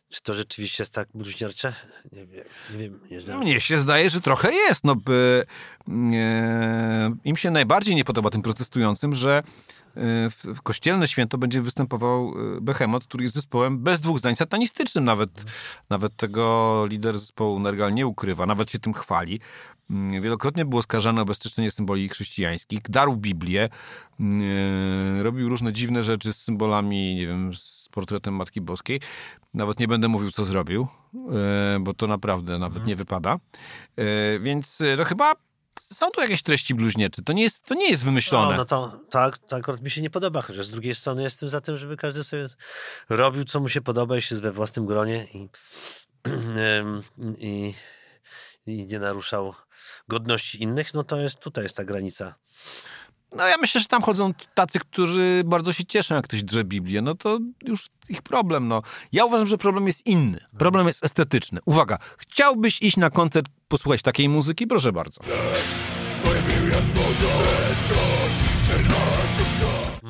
czy 0.10 0.22
to 0.22 0.34
rzeczywiście 0.34 0.84
jest 0.84 0.94
tak 0.94 1.10
bluźniercze? 1.14 1.74
Nie 2.12 2.26
wiem, 2.26 2.46
nie 2.72 2.78
wiem, 2.78 3.00
nie 3.12 3.22
znam. 3.22 3.40
Mnie 3.40 3.62
się 3.62 3.80
zdaje, 3.80 4.10
że 4.10 4.22
trochę 4.22 4.54
jest. 4.54 4.84
No, 4.84 4.96
by, 4.96 5.46
e, 6.14 7.16
Im 7.24 7.36
się 7.36 7.52
najbardziej 7.52 7.96
nie 7.96 8.04
podoba 8.04 8.30
tym 8.30 8.42
protestującym, 8.42 9.16
że 9.16 9.44
w, 10.30 10.62
kościelne 10.64 11.08
święto 11.08 11.38
będzie 11.38 11.62
występował 11.62 12.34
e, 12.58 12.62
Behemoth, 12.62 13.08
który 13.08 13.24
jest 13.24 13.36
zespołem 13.36 13.80
bez 13.80 14.00
dwóch 14.00 14.20
zdań 14.20 14.36
satanistycznym. 14.36 15.04
Nawet, 15.04 15.46
nawet 15.90 16.16
tego 16.16 16.86
lider 16.90 17.20
zespołu 17.20 17.60
Nergal 17.60 17.94
nie 17.94 18.08
ukrywa, 18.08 18.46
nawet 18.46 18.72
się 18.72 18.80
tym 18.80 18.94
chwali. 18.94 19.40
Mm, 19.90 20.22
Wielokrotnie 20.22 20.66
był 20.66 20.80
oskarżany 20.80 21.22
o 21.22 21.26
bezczeszczenie 21.26 21.72
symboli 21.72 22.10
chrześcijańskich, 22.10 22.82
darł 22.90 23.16
Biblię, 23.18 23.70
e, 24.20 25.24
robił 25.24 25.50
różne 25.50 25.74
dziwne 25.74 26.04
rzeczy 26.04 26.34
z 26.34 26.42
symbolami, 26.42 27.16
nie 27.16 27.28
wiem, 27.28 27.54
z 27.54 27.90
portretem 27.92 28.34
Matki 28.34 28.62
Boskiej. 28.62 29.02
Nawet 29.54 29.80
nie 29.80 29.88
będę 29.88 30.08
mówił, 30.08 30.32
co 30.32 30.46
zrobił, 30.46 30.88
e, 31.14 31.80
bo 31.80 31.94
to 31.94 32.08
naprawdę 32.08 32.60
nawet 32.60 32.86
nie 32.86 32.96
wypada. 32.96 33.38
Więc 34.40 34.82
e, 34.82 34.96
no 34.98 35.04
chyba 35.04 35.34
są 35.82 36.12
tu 36.12 36.22
jakieś 36.22 36.44
treści 36.44 36.76
bluźniecze. 36.76 37.22
To 37.22 37.34
nie 37.34 37.44
jest, 37.44 37.66
to 37.66 37.74
nie 37.74 37.90
jest 37.90 38.04
wymyślone. 38.04 38.52
No, 38.52 38.58
no 38.58 38.66
to, 38.66 39.00
to, 39.10 39.32
to 39.48 39.56
akurat 39.56 39.82
mi 39.82 39.92
się 39.92 40.02
nie 40.02 40.10
podoba, 40.10 40.42
chociaż 40.42 40.66
z 40.66 40.72
drugiej 40.72 40.96
strony 40.96 41.24
jestem 41.24 41.50
za 41.50 41.62
tym, 41.62 41.78
żeby 41.78 41.98
każdy 41.98 42.24
sobie 42.24 42.50
robił, 43.10 43.46
co 43.46 43.60
mu 43.60 43.70
się 43.70 43.82
podoba 43.82 44.18
i 44.18 44.22
się 44.22 44.36
we 44.36 44.52
własnym 44.52 44.86
gronie 44.86 45.28
i, 45.34 45.50
i, 47.38 47.74
i 48.66 48.86
nie 48.86 49.00
naruszał 49.00 49.54
godności 50.08 50.64
innych, 50.64 50.94
no 50.94 51.04
to 51.04 51.18
jest 51.18 51.40
tutaj 51.40 51.64
jest 51.64 51.76
ta 51.76 51.84
granica. 51.84 52.36
No 53.36 53.48
ja 53.48 53.58
myślę, 53.58 53.82
że 53.82 53.88
tam 53.88 54.02
chodzą 54.02 54.34
tacy, 54.54 54.80
którzy 54.80 55.42
bardzo 55.46 55.74
się 55.74 55.86
cieszą, 55.86 56.16
jak 56.16 56.24
ktoś 56.24 56.44
drze 56.44 56.64
Biblię. 56.64 57.02
No 57.02 57.16
to 57.16 57.40
już 57.64 57.90
ich 58.10 58.22
problem. 58.22 58.68
No. 58.68 58.82
Ja 59.12 59.26
uważam, 59.26 59.48
że 59.48 59.58
problem 59.58 59.88
jest 59.88 60.08
inny. 60.08 60.40
Problem 60.58 60.88
jest 60.88 61.06
estetyczny. 61.06 61.60
Uwaga, 61.66 61.98
chciałbyś 62.18 62.82
iść 62.82 62.98
na 62.98 63.10
koncert, 63.10 63.48
posłuchać 63.68 64.02
takiej 64.02 64.30
muzyki? 64.30 64.68
Proszę 64.68 64.92
bardzo. 64.92 65.22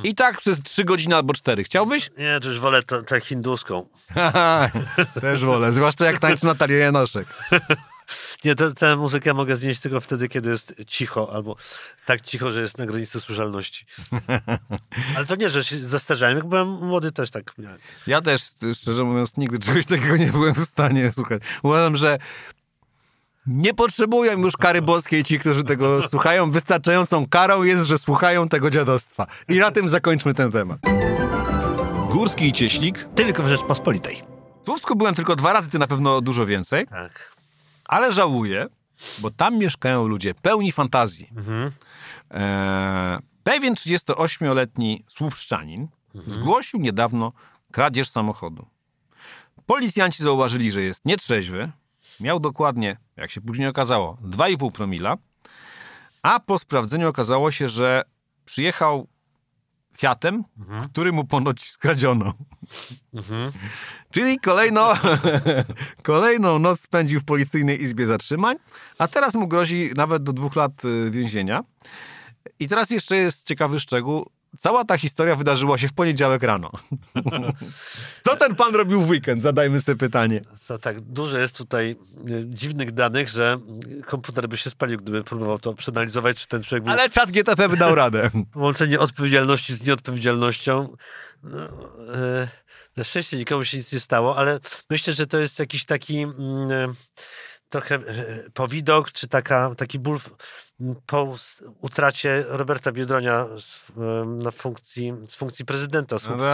I 0.04 0.16
tak 0.16 0.38
przez 0.38 0.62
trzy 0.64 0.84
godziny 0.84 1.16
albo 1.16 1.34
cztery. 1.34 1.64
Chciałbyś? 1.64 2.10
Nie, 2.18 2.40
to 2.40 2.50
już 2.50 2.60
wolę 2.60 2.84
tę 2.84 3.22
hinduską. 3.22 3.88
Też 5.22 5.46
wolę, 5.46 5.74
zwłaszcza 5.74 6.06
jak 6.06 6.20
tańczy 6.20 6.46
Natalia 6.46 6.78
Janoszek. 6.78 7.28
Nie, 8.44 8.56
tę- 8.56 8.74
tę 8.74 8.96
muzykę 8.96 9.34
mogę 9.34 9.56
znieść 9.56 9.82
tylko 9.82 10.02
wtedy, 10.02 10.30
kiedy 10.30 10.50
jest 10.50 10.74
cicho, 10.88 11.34
albo 11.34 11.56
tak 12.06 12.22
cicho, 12.22 12.52
że 12.52 12.62
jest 12.62 12.78
na 12.78 12.86
granicy 12.86 13.22
słyszalności. 13.22 13.86
Ale 15.16 15.26
to 15.26 15.36
nie, 15.36 15.50
że 15.50 15.64
się 15.64 15.78
zestarzałem. 15.78 16.38
Jak 16.38 16.48
byłem 16.48 16.68
młody, 16.68 17.12
też 17.12 17.30
tak 17.32 17.58
miałem. 17.58 17.78
Ja 18.08 18.22
też, 18.22 18.42
szczerze 18.74 19.04
mówiąc, 19.04 19.38
nigdy 19.38 19.60
czegoś 19.60 19.86
takiego 19.96 20.18
nie 20.18 20.32
byłem 20.32 20.54
w 20.56 20.64
stanie 20.70 21.12
słuchać. 21.12 21.42
Uważam, 21.64 21.96
że 21.96 22.18
nie 23.48 23.74
potrzebują 23.74 24.40
już 24.40 24.58
kary 24.58 24.82
boskiej 24.82 25.24
ci, 25.24 25.40
którzy 25.40 25.64
tego 25.64 26.02
słuchają. 26.10 26.52
Wystarczającą 26.52 27.28
karą 27.28 27.64
jest, 27.64 27.84
że 27.88 27.98
słuchają 27.98 28.50
tego 28.50 28.70
dziadostwa. 28.70 29.28
I 29.50 29.60
na 29.60 29.72
tym 29.72 29.90
zakończmy 29.90 30.34
ten 30.34 30.52
temat. 30.52 30.80
Górski 32.12 32.48
i 32.48 32.54
Cieślik. 32.54 33.08
Tylko 33.16 33.44
w 33.44 33.48
Rzeczpospolitej. 33.48 34.22
W 34.64 34.66
Słupsku 34.66 34.96
byłem 34.96 35.16
tylko 35.16 35.36
dwa 35.36 35.54
razy, 35.54 35.70
ty 35.70 35.80
na 35.80 35.88
pewno 35.88 36.22
dużo 36.22 36.46
więcej, 36.46 36.88
Tak. 36.88 37.37
Ale 37.88 38.12
żałuję, 38.12 38.68
bo 39.20 39.32
tam 39.32 39.58
mieszkają 39.58 40.08
ludzie 40.08 40.34
pełni 40.34 40.72
fantazji. 40.72 41.30
Mhm. 41.38 41.72
Eee, 42.32 43.20
pewien 43.44 43.74
38-letni 43.74 45.06
słupszczanin 45.08 45.88
zgłosił 46.28 46.80
niedawno 46.80 47.32
kradzież 47.72 48.10
samochodu. 48.10 48.66
Policjanci 49.66 50.24
zauważyli, 50.24 50.72
że 50.72 50.82
jest 50.82 51.06
nietrzeźwy. 51.06 51.72
Miał 52.20 52.40
dokładnie, 52.40 52.98
jak 53.18 53.32
się 53.32 53.42
później 53.42 53.68
okazało, 53.68 54.18
2,5 54.24 54.72
promila. 54.72 55.18
A 56.22 56.40
po 56.40 56.58
sprawdzeniu 56.58 57.10
okazało 57.10 57.52
się, 57.52 57.70
że 57.70 58.04
przyjechał 58.46 59.08
Fiatem, 59.98 60.44
który 60.92 61.12
mu 61.12 61.26
ponoć 61.26 61.70
skradziono. 61.72 62.34
Mhm. 63.14 63.52
Czyli 64.14 64.40
kolejno, 64.40 64.94
kolejną 66.04 66.60
noc 66.60 66.80
spędził 66.80 67.20
w 67.20 67.26
policyjnej 67.26 67.84
izbie 67.84 68.06
zatrzymań, 68.06 68.58
a 68.98 69.08
teraz 69.08 69.36
mu 69.36 69.48
grozi 69.48 69.92
nawet 69.96 70.24
do 70.24 70.34
dwóch 70.34 70.56
lat 70.56 70.86
y, 70.86 71.12
więzienia. 71.12 71.64
I 72.60 72.68
teraz 72.68 72.90
jeszcze 72.90 73.18
jest 73.18 73.48
ciekawy 73.48 73.80
szczegół. 73.80 74.30
Cała 74.58 74.86
ta 74.86 74.98
historia 74.98 75.36
wydarzyła 75.36 75.78
się 75.78 75.88
w 75.88 75.94
poniedziałek 75.94 76.44
rano. 76.44 76.72
Co 78.26 78.36
ten 78.36 78.56
pan 78.56 78.76
robił 78.76 79.02
w 79.02 79.10
weekend? 79.10 79.42
Zadajmy 79.42 79.82
sobie 79.82 79.96
pytanie. 79.98 80.42
Co 80.60 80.78
tak, 80.78 81.02
dużo 81.02 81.38
jest 81.38 81.58
tutaj 81.58 81.96
y, 82.30 82.44
dziwnych 82.46 82.92
danych, 82.92 83.30
że 83.30 83.58
komputer 84.06 84.50
by 84.50 84.58
się 84.58 84.70
spalił, 84.70 84.98
gdyby 84.98 85.24
próbował 85.24 85.60
to 85.60 85.74
przeanalizować, 85.74 86.38
czy 86.38 86.48
ten 86.48 86.64
człowiek 86.64 86.84
był 86.84 86.94
Ale 86.94 87.10
czat 87.10 87.32
GTP 87.32 87.70
by 87.70 87.78
dał 87.78 87.96
radę. 87.96 88.30
połączenie 88.54 89.00
odpowiedzialności 89.00 89.74
z 89.74 89.86
nieodpowiedzialnością. 89.88 90.96
No, 91.44 91.60
e, 92.16 92.48
Na 92.98 93.04
szczęście 93.04 93.38
nikomu 93.38 93.66
się 93.66 93.78
nic 93.78 93.94
nie 93.94 94.00
stało, 94.00 94.38
ale 94.38 94.60
myślę, 94.90 95.14
że 95.14 95.28
to 95.28 95.38
jest 95.38 95.60
jakiś 95.60 95.86
taki 95.86 96.22
e, 96.22 96.28
trochę 97.70 97.96
e, 97.96 98.50
powidok, 98.54 99.12
czy 99.12 99.28
taka, 99.28 99.76
taki 99.78 100.00
ból 100.00 100.20
po 101.06 101.36
utracie 101.82 102.46
Roberta 102.48 102.92
Biedronia 102.92 103.46
z, 103.58 103.92
na 104.44 104.52
funkcji, 104.52 105.14
z 105.30 105.36
funkcji 105.36 105.66
prezydenta 105.66 106.16
No 106.16 106.20
Słupska. 106.20 106.48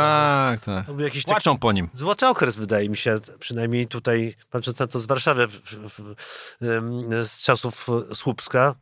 tak, 0.52 0.62
tak. 0.62 0.86
To 0.86 0.94
był 0.94 1.04
jakiś 1.06 1.24
taki 1.24 1.34
Płaczą 1.34 1.58
po 1.58 1.72
nim. 1.72 1.90
złoty 1.94 2.28
okres, 2.28 2.58
wydaje 2.58 2.90
mi 2.90 2.98
się, 2.98 3.20
przynajmniej 3.40 3.88
tutaj, 3.88 4.36
patrząc 4.50 4.80
na 4.80 4.88
to 4.88 5.00
z 5.00 5.06
Warszawy, 5.06 5.48
w, 5.48 5.52
w, 5.62 6.16
w, 6.62 7.28
z 7.28 7.42
czasów 7.42 7.88
Słupska, 8.14 8.76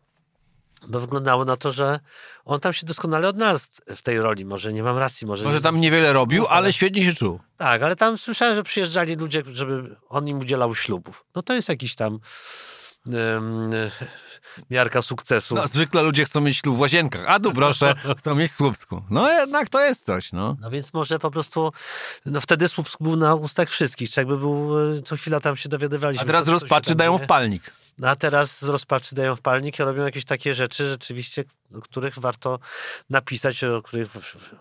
bo 0.87 0.99
wyglądało 0.99 1.45
na 1.45 1.57
to, 1.57 1.71
że 1.71 1.99
on 2.45 2.59
tam 2.59 2.73
się 2.73 2.85
doskonale 2.85 3.27
odnalazł 3.29 3.67
w 3.95 4.01
tej 4.01 4.19
roli. 4.21 4.45
Może 4.45 4.73
nie 4.73 4.83
mam 4.83 4.97
racji, 4.97 5.27
może... 5.27 5.45
Może 5.45 5.57
nie 5.57 5.63
tam 5.63 5.81
niewiele 5.81 6.13
robił, 6.13 6.47
ale- 6.47 6.73
świetnie 6.73 7.03
się 7.03 7.13
czuł. 7.13 7.39
Tak, 7.57 7.81
ale 7.81 7.95
tam 7.95 8.17
słyszałem, 8.17 8.55
że 8.55 8.63
przyjeżdżali 8.63 9.15
ludzie, 9.15 9.43
żeby 9.51 9.95
on 10.09 10.27
im 10.27 10.39
udzielał 10.39 10.75
ślubów. 10.75 11.25
No 11.35 11.43
to 11.43 11.53
jest 11.53 11.69
jakiś 11.69 11.95
tam 11.95 12.19
miarka 14.69 15.01
sukcesu. 15.01 15.55
No, 15.55 15.67
zwykle 15.67 16.01
ludzie 16.01 16.25
chcą 16.25 16.41
mieć 16.41 16.57
ślub 16.57 16.77
w 16.77 16.79
łazienkach, 16.79 17.23
a 17.27 17.39
tu 17.39 17.53
proszę, 17.53 17.95
chcą 18.19 18.35
mieć 18.35 18.51
w 18.51 18.55
Słupsku. 18.55 19.01
No 19.09 19.31
jednak 19.31 19.69
to 19.69 19.79
jest 19.79 20.05
coś, 20.05 20.33
no. 20.33 20.57
No 20.61 20.69
więc 20.69 20.93
może 20.93 21.19
po 21.19 21.31
prostu, 21.31 21.73
no 22.25 22.41
wtedy 22.41 22.67
Słupsk 22.67 22.99
był 23.01 23.15
na 23.15 23.35
ustach 23.35 23.69
wszystkich, 23.69 24.09
czy 24.09 24.19
jakby 24.19 24.37
był, 24.37 24.79
e, 24.97 25.01
co 25.01 25.15
chwila 25.15 25.39
tam 25.39 25.55
się 25.57 25.69
dowiadywaliśmy. 25.69 26.23
A 26.23 26.27
teraz 26.27 26.45
co- 26.45 26.51
rozpaczy 26.51 26.95
dają 26.95 27.17
w 27.17 27.27
palnik. 27.27 27.73
No 27.99 28.09
a 28.09 28.15
teraz 28.15 28.59
z 28.59 28.63
rozpaczy 28.63 29.15
dają 29.15 29.35
w 29.35 29.41
palnik 29.41 29.79
i 29.79 29.83
robią 29.83 30.03
jakieś 30.05 30.25
takie 30.25 30.53
rzeczy 30.53 30.89
rzeczywiście, 30.89 31.43
o 31.75 31.81
których 31.81 32.19
warto 32.19 32.59
napisać, 33.09 33.63
o 33.63 33.81
których 33.81 34.09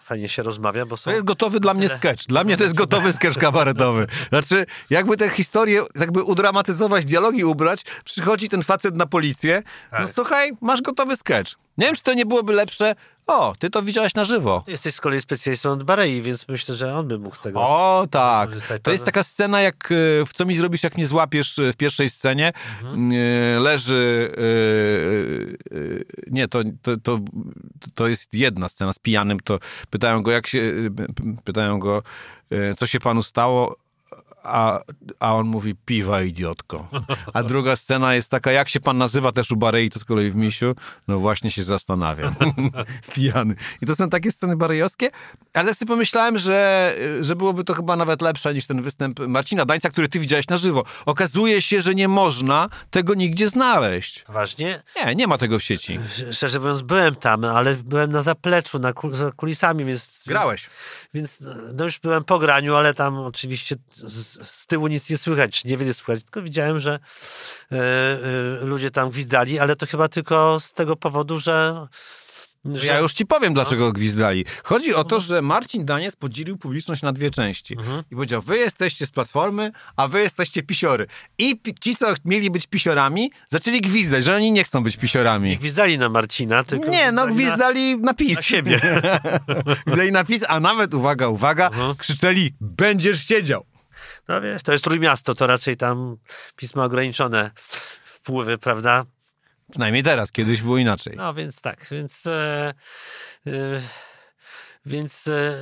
fajnie 0.00 0.28
się 0.28 0.42
rozmawia, 0.42 0.86
bo 0.86 0.96
są... 0.96 1.04
To 1.04 1.10
jest 1.14 1.26
gotowy 1.26 1.60
dla 1.60 1.74
mnie 1.74 1.88
sketch. 1.88 2.26
Dla 2.26 2.44
mnie 2.44 2.56
to 2.56 2.62
jest 2.62 2.76
gotowy 2.76 3.12
sketch 3.18 3.38
kabaretowy. 3.38 4.06
Znaczy, 4.28 4.66
jakby 4.90 5.16
tę 5.16 5.28
historię 5.28 5.84
jakby 5.94 6.22
udramatyzować, 6.22 7.04
dialogi 7.04 7.44
ubrać, 7.44 7.84
przychodzi 8.04 8.48
ten 8.48 8.62
facet 8.62 8.94
na 8.96 9.06
policję, 9.06 9.62
no 9.92 9.98
Tak. 9.98 10.08
słuchaj, 10.14 10.52
masz 10.60 10.82
gotowy 10.82 11.16
sketch. 11.16 11.52
Nie 11.80 11.86
wiem, 11.86 11.96
czy 11.96 12.02
to 12.02 12.14
nie 12.14 12.26
byłoby 12.26 12.52
lepsze. 12.52 12.94
O, 13.26 13.54
ty 13.58 13.70
to 13.70 13.82
widziałeś 13.82 14.14
na 14.14 14.24
żywo. 14.24 14.62
Ty 14.64 14.70
jesteś 14.70 14.94
z 14.94 15.00
kolei 15.00 15.20
specjalistą 15.20 15.70
od 15.72 15.84
Barei, 15.84 16.22
więc 16.22 16.48
myślę, 16.48 16.74
że 16.74 16.94
on 16.94 17.08
by 17.08 17.18
mógł 17.18 17.36
tego... 17.36 17.60
O, 17.60 18.06
tak. 18.10 18.50
To 18.82 18.90
jest 18.90 19.04
taka 19.04 19.22
scena, 19.22 19.60
jak 19.60 19.92
e, 19.92 20.26
w 20.26 20.32
Co 20.32 20.44
mi 20.46 20.54
zrobisz, 20.54 20.82
jak 20.82 20.96
mnie 20.96 21.06
złapiesz 21.06 21.58
e, 21.58 21.72
w 21.72 21.76
pierwszej 21.76 22.10
scenie. 22.10 22.52
Mhm. 22.82 23.10
E, 23.12 23.60
Leży. 23.60 24.32
Nie, 26.30 26.48
to, 26.48 26.62
to, 26.82 26.96
to, 26.96 27.18
to 27.94 28.08
jest 28.08 28.34
jedna 28.34 28.68
scena 28.68 28.92
z 28.92 28.98
pijanym. 28.98 29.40
To 29.40 29.58
pytają 29.90 30.22
go, 30.22 30.30
jak 30.30 30.46
się. 30.46 30.72
Pytają 31.44 31.78
go, 31.78 32.02
co 32.78 32.86
się 32.86 33.00
panu 33.00 33.22
stało. 33.22 33.76
A, 34.42 34.81
a 35.20 35.35
on 35.35 35.46
mówi, 35.46 35.74
piwa 35.85 36.22
idiotko. 36.22 36.88
A 37.33 37.42
druga 37.42 37.76
scena 37.76 38.14
jest 38.14 38.31
taka, 38.31 38.53
jak 38.53 38.68
się 38.68 38.81
pan 38.81 38.98
nazywa 38.98 39.33
też 39.33 39.50
u 39.50 39.57
Barei, 39.57 39.90
to 39.90 39.98
z 39.98 40.05
kolei 40.05 40.31
w 40.31 40.37
misiu, 40.37 40.74
no 41.09 41.18
właśnie 41.18 41.50
się 41.50 41.62
zastanawiam. 41.62 42.35
Pijany. 43.14 43.55
I 43.83 43.87
to 43.87 43.94
są 43.94 44.11
takie 44.11 44.31
sceny 44.31 44.57
barejowskie, 44.57 45.11
ale 45.55 45.74
sobie 45.74 45.88
pomyślałem, 45.88 46.38
że, 46.38 46.94
że 47.20 47.37
byłoby 47.37 47.64
to 47.64 47.74
chyba 47.74 47.96
nawet 47.96 48.22
lepsze 48.22 48.55
niż 48.55 48.66
ten 48.66 48.83
występ 48.83 49.20
Marcina 49.20 49.64
Dańca, 49.64 49.90
który 49.90 50.09
ty 50.09 50.18
widziałeś 50.18 50.48
na 50.48 50.57
żywo. 50.57 50.85
Okazuje 51.07 51.62
się, 51.62 51.81
że 51.81 51.94
nie 51.94 52.09
można 52.09 52.68
tego 52.90 53.14
nigdzie 53.14 53.48
znaleźć. 53.48 54.24
Ważnie. 54.29 54.83
Nie, 54.96 55.14
nie 55.14 55.26
ma 55.26 55.38
tego 55.38 55.59
w 55.59 55.62
sieci. 55.62 55.98
Szczerze 56.33 56.59
mówiąc, 56.59 56.83
byłem 56.83 57.14
tam, 57.14 57.44
ale 57.44 57.74
byłem 57.74 58.12
na 58.12 58.22
zapleczu, 58.22 58.79
na 58.79 58.92
kul- 58.92 59.14
za 59.14 59.33
kulisami, 59.33 59.85
więc... 59.85 60.22
Grałeś. 60.26 60.70
Więc 61.14 61.44
no 61.74 61.85
już 61.85 61.98
byłem 61.98 62.24
po 62.24 62.38
graniu, 62.38 62.74
ale 62.74 62.94
tam 62.94 63.18
oczywiście 63.18 63.76
z, 63.92 64.29
z 64.42 64.66
tyłu 64.66 64.86
nic 64.88 65.10
nie 65.10 65.18
słychać, 65.18 65.62
czy 65.62 65.68
niewiele 65.68 65.94
słychać, 65.94 66.24
tylko 66.24 66.42
widziałem, 66.42 66.80
że 66.80 66.98
e, 67.72 67.76
e, 67.76 68.64
ludzie 68.64 68.90
tam 68.90 69.10
gwizdali, 69.10 69.58
ale 69.58 69.76
to 69.76 69.86
chyba 69.86 70.08
tylko 70.08 70.60
z 70.60 70.72
tego 70.72 70.96
powodu, 70.96 71.38
że... 71.38 71.86
że 72.64 72.86
Ja 72.86 72.98
już 72.98 73.12
ci 73.12 73.26
powiem, 73.26 73.54
dlaczego 73.54 73.92
gwizdali. 73.92 74.44
Chodzi 74.64 74.94
o 74.94 75.04
to, 75.04 75.20
że 75.20 75.42
Marcin 75.42 75.84
Daniec 75.84 76.16
podzielił 76.16 76.56
publiczność 76.58 77.02
na 77.02 77.12
dwie 77.12 77.30
części. 77.30 77.74
Mhm. 77.78 78.02
I 78.10 78.14
powiedział, 78.14 78.42
wy 78.42 78.58
jesteście 78.58 79.06
z 79.06 79.10
Platformy, 79.10 79.72
a 79.96 80.08
wy 80.08 80.20
jesteście 80.22 80.62
pisiory. 80.62 81.06
I 81.38 81.60
ci, 81.80 81.96
co 81.96 82.06
mieli 82.24 82.50
być 82.50 82.66
pisiorami, 82.66 83.30
zaczęli 83.48 83.80
gwizdać, 83.80 84.24
że 84.24 84.36
oni 84.36 84.52
nie 84.52 84.64
chcą 84.64 84.82
być 84.84 84.94
Nie 84.96 85.00
pisiorami. 85.00 85.56
gwizdali 85.56 85.98
na 85.98 86.08
Marcina, 86.08 86.64
tylko 86.64 86.90
Nie, 86.90 87.12
no 87.12 87.26
na- 87.26 87.32
gwizdali 87.32 87.98
na 87.98 88.14
PiS. 88.14 88.36
na 88.36 88.42
siebie. 88.42 88.80
gwizdali 89.86 90.12
na 90.12 90.24
PiS, 90.24 90.44
a 90.48 90.60
nawet, 90.60 90.94
uwaga, 90.94 91.28
uwaga, 91.28 91.66
Mhm. 91.66 91.96
krzyczeli, 91.96 92.54
będziesz 92.60 93.24
siedział. 93.26 93.66
No 94.30 94.40
wiesz, 94.40 94.62
to 94.62 94.72
jest 94.72 94.84
Trójmiasto, 94.84 95.34
to 95.34 95.46
raczej 95.46 95.76
tam 95.76 96.16
pisma 96.56 96.84
ograniczone 96.84 97.50
wpływy, 98.04 98.58
prawda? 98.58 99.04
Przynajmniej 99.70 100.02
teraz, 100.02 100.32
kiedyś 100.32 100.62
było 100.62 100.78
inaczej. 100.78 101.16
No 101.16 101.34
więc 101.34 101.60
tak, 101.60 101.86
więc... 101.90 102.26
E, 102.26 102.74
e, 103.46 103.80
więc 104.86 105.28
e, 105.28 105.54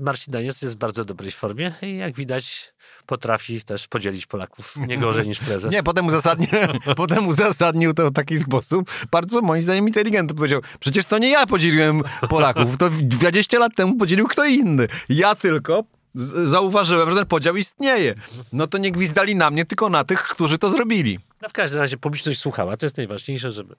Marcin 0.00 0.32
Daniec 0.32 0.62
jest 0.62 0.74
w 0.74 0.78
bardzo 0.78 1.04
dobrej 1.04 1.30
formie 1.30 1.74
i 1.82 1.96
jak 1.96 2.16
widać 2.16 2.74
potrafi 3.06 3.62
też 3.62 3.88
podzielić 3.88 4.26
Polaków 4.26 4.76
nie 4.76 4.98
gorzej 4.98 5.28
niż 5.28 5.38
prezes. 5.38 5.72
Nie, 5.72 5.82
potem 5.82 6.06
uzasadnił, 6.06 6.48
potem 6.96 7.28
uzasadnił 7.28 7.94
to 7.94 8.10
w 8.10 8.12
taki 8.12 8.38
sposób, 8.38 8.90
bardzo 9.10 9.40
moim 9.40 9.62
zdaniem 9.62 9.86
inteligentny. 9.88 10.36
Powiedział, 10.36 10.60
przecież 10.80 11.04
to 11.04 11.18
nie 11.18 11.30
ja 11.30 11.46
podzieliłem 11.46 12.02
Polaków, 12.28 12.76
to 12.78 12.90
20 12.90 13.58
lat 13.58 13.74
temu 13.76 13.96
podzielił 13.96 14.28
kto 14.28 14.44
inny. 14.44 14.86
Ja 15.08 15.34
tylko 15.34 15.84
z- 16.14 16.50
zauważyłem, 16.50 17.10
że 17.10 17.16
ten 17.16 17.26
podział 17.26 17.56
istnieje. 17.56 18.14
No 18.52 18.66
to 18.66 18.78
nie 18.78 18.92
gwizdali 18.92 19.36
na 19.36 19.50
mnie, 19.50 19.64
tylko 19.64 19.88
na 19.88 20.04
tych, 20.04 20.22
którzy 20.22 20.58
to 20.58 20.70
zrobili. 20.70 21.18
No 21.42 21.48
w 21.48 21.52
każdym 21.52 21.80
razie 21.80 21.96
publiczność 21.96 22.40
słuchała. 22.40 22.76
To 22.76 22.86
jest 22.86 22.96
najważniejsze, 22.96 23.52
żeby 23.52 23.76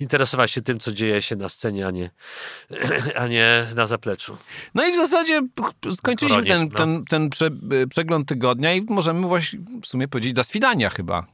interesować 0.00 0.50
się 0.50 0.62
tym, 0.62 0.78
co 0.80 0.92
dzieje 0.92 1.22
się 1.22 1.36
na 1.36 1.48
scenie, 1.48 1.86
a 1.86 1.90
nie, 1.90 2.10
a 3.22 3.26
nie 3.26 3.66
na 3.76 3.86
zapleczu. 3.86 4.36
No 4.74 4.86
i 4.86 4.92
w 4.92 4.96
zasadzie 4.96 5.40
skończyliśmy 5.96 6.42
koronie, 6.42 6.50
ten, 6.50 6.68
no. 6.72 6.78
ten, 6.78 7.04
ten 7.04 7.30
prze, 7.30 7.50
przegląd 7.90 8.28
tygodnia 8.28 8.72
i 8.74 8.82
możemy 8.82 9.26
właśnie 9.26 9.58
w 9.82 9.86
sumie 9.86 10.08
powiedzieć 10.08 10.32
do 10.32 10.44
swidania 10.44 10.90
chyba. 10.90 11.26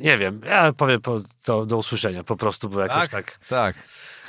Nie 0.00 0.18
wiem, 0.18 0.40
ja 0.46 0.72
powiem 0.72 1.00
po, 1.00 1.20
to 1.44 1.66
do 1.66 1.76
usłyszenia 1.76 2.24
po 2.24 2.36
prostu, 2.36 2.68
bo 2.68 2.80
jakoś 2.80 3.08
tak, 3.08 3.38
Tak. 3.48 3.76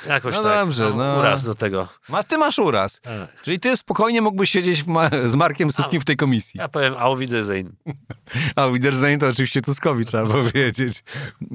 Jakoś 0.08 0.36
No 0.36 0.42
tak, 0.42 0.64
dobrze, 0.66 0.90
no. 0.96 1.18
uraz 1.18 1.42
do 1.42 1.54
tego. 1.54 1.88
Ma, 2.08 2.22
ty 2.22 2.38
masz 2.38 2.58
uraz. 2.58 3.00
Ech. 3.04 3.42
Czyli 3.42 3.60
ty 3.60 3.76
spokojnie 3.76 4.22
mógłbyś 4.22 4.50
siedzieć 4.50 4.86
ma- 4.86 5.10
z 5.24 5.34
Markiem 5.34 5.72
Suskim 5.72 6.00
w 6.00 6.04
tej 6.04 6.16
komisji. 6.16 6.58
Ja 6.58 6.68
powiem 6.68 6.94
Au 6.98 7.16
Wiedersehen. 7.16 7.72
A 8.56 8.68
Wiedersehen 8.68 9.20
to 9.20 9.28
oczywiście 9.28 9.62
Tuskowi 9.62 10.04
trzeba 10.04 10.26
powiedzieć, 10.42 11.04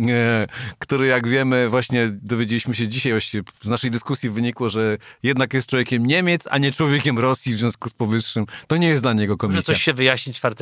e, 0.10 0.48
który 0.80 1.08
jak 1.08 1.28
wiemy, 1.28 1.70
właśnie 1.70 2.10
dowiedzieliśmy 2.12 2.76
się 2.76 2.88
dzisiaj, 2.88 3.12
właściwie 3.12 3.44
z 3.62 3.68
naszej 3.70 3.92
dyskusji 3.92 4.30
wynikło, 4.30 4.70
że 4.70 4.98
jednak 5.24 5.54
jest 5.54 5.70
człowiekiem 5.70 6.06
Niemiec, 6.06 6.44
a 6.52 6.58
nie 6.58 6.72
człowiekiem 6.72 7.20
Rosji 7.20 7.54
w 7.54 7.58
związku 7.58 7.90
z 7.90 7.94
powyższym. 7.94 8.46
To 8.68 8.78
nie 8.78 8.88
jest 8.88 9.04
dla 9.04 9.14
niego 9.14 9.34
Może 9.34 9.38
komisja. 9.38 9.62
coś 9.74 9.82
się 9.84 9.94
wyjaśni 9.94 10.34
4 10.34 10.56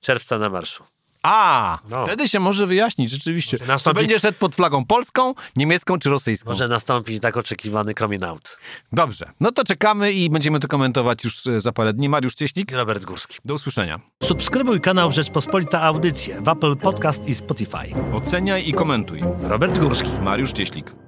czerwca 0.00 0.38
na 0.38 0.48
marszu. 0.50 0.84
A, 1.30 1.78
No. 1.90 2.06
wtedy 2.06 2.28
się 2.28 2.40
może 2.40 2.66
wyjaśnić, 2.66 3.10
rzeczywiście. 3.10 3.56
Może 3.56 3.64
Czy 3.66 3.68
nastąpi- 3.72 3.94
będzie 4.00 4.18
szedł 4.18 4.38
pod 4.38 4.54
flagą 4.54 4.84
polską, 4.84 5.34
niemiecką 5.56 5.98
czy 5.98 6.10
rosyjską? 6.10 6.50
Może 6.50 6.68
nastąpi 6.68 7.20
tak 7.20 7.36
oczekiwany 7.36 7.94
coming 7.94 8.24
out. 8.24 8.58
Dobrze, 8.92 9.30
no 9.40 9.52
to 9.52 9.64
czekamy 9.64 10.12
i 10.12 10.30
będziemy 10.30 10.60
to 10.60 10.68
komentować 10.68 11.24
już 11.24 11.46
e, 11.46 11.60
za 11.60 11.72
parę 11.72 11.92
dni. 11.92 12.08
Mariusz 12.08 12.34
Cieślik, 12.34 12.70
I 12.70 12.74
Robert 12.74 13.04
Górski. 13.04 13.38
do 13.44 13.54
usłyszenia. 13.54 14.00
Subskrybuj 14.22 14.80
kanał 14.80 15.10
Rzeczpospolita 15.12 15.82
Audycje 15.82 16.40
w 16.40 16.48
Apple 16.48 16.76
Podcast 16.76 17.26
i 17.28 17.34
Spotify. 17.34 17.94
Oceniaj 18.14 18.68
i 18.68 18.72
komentuj. 18.72 19.20
Robert 19.42 19.78
Górski. 19.78 20.10
Mariusz 20.22 20.52
Cieślik. 20.52 21.07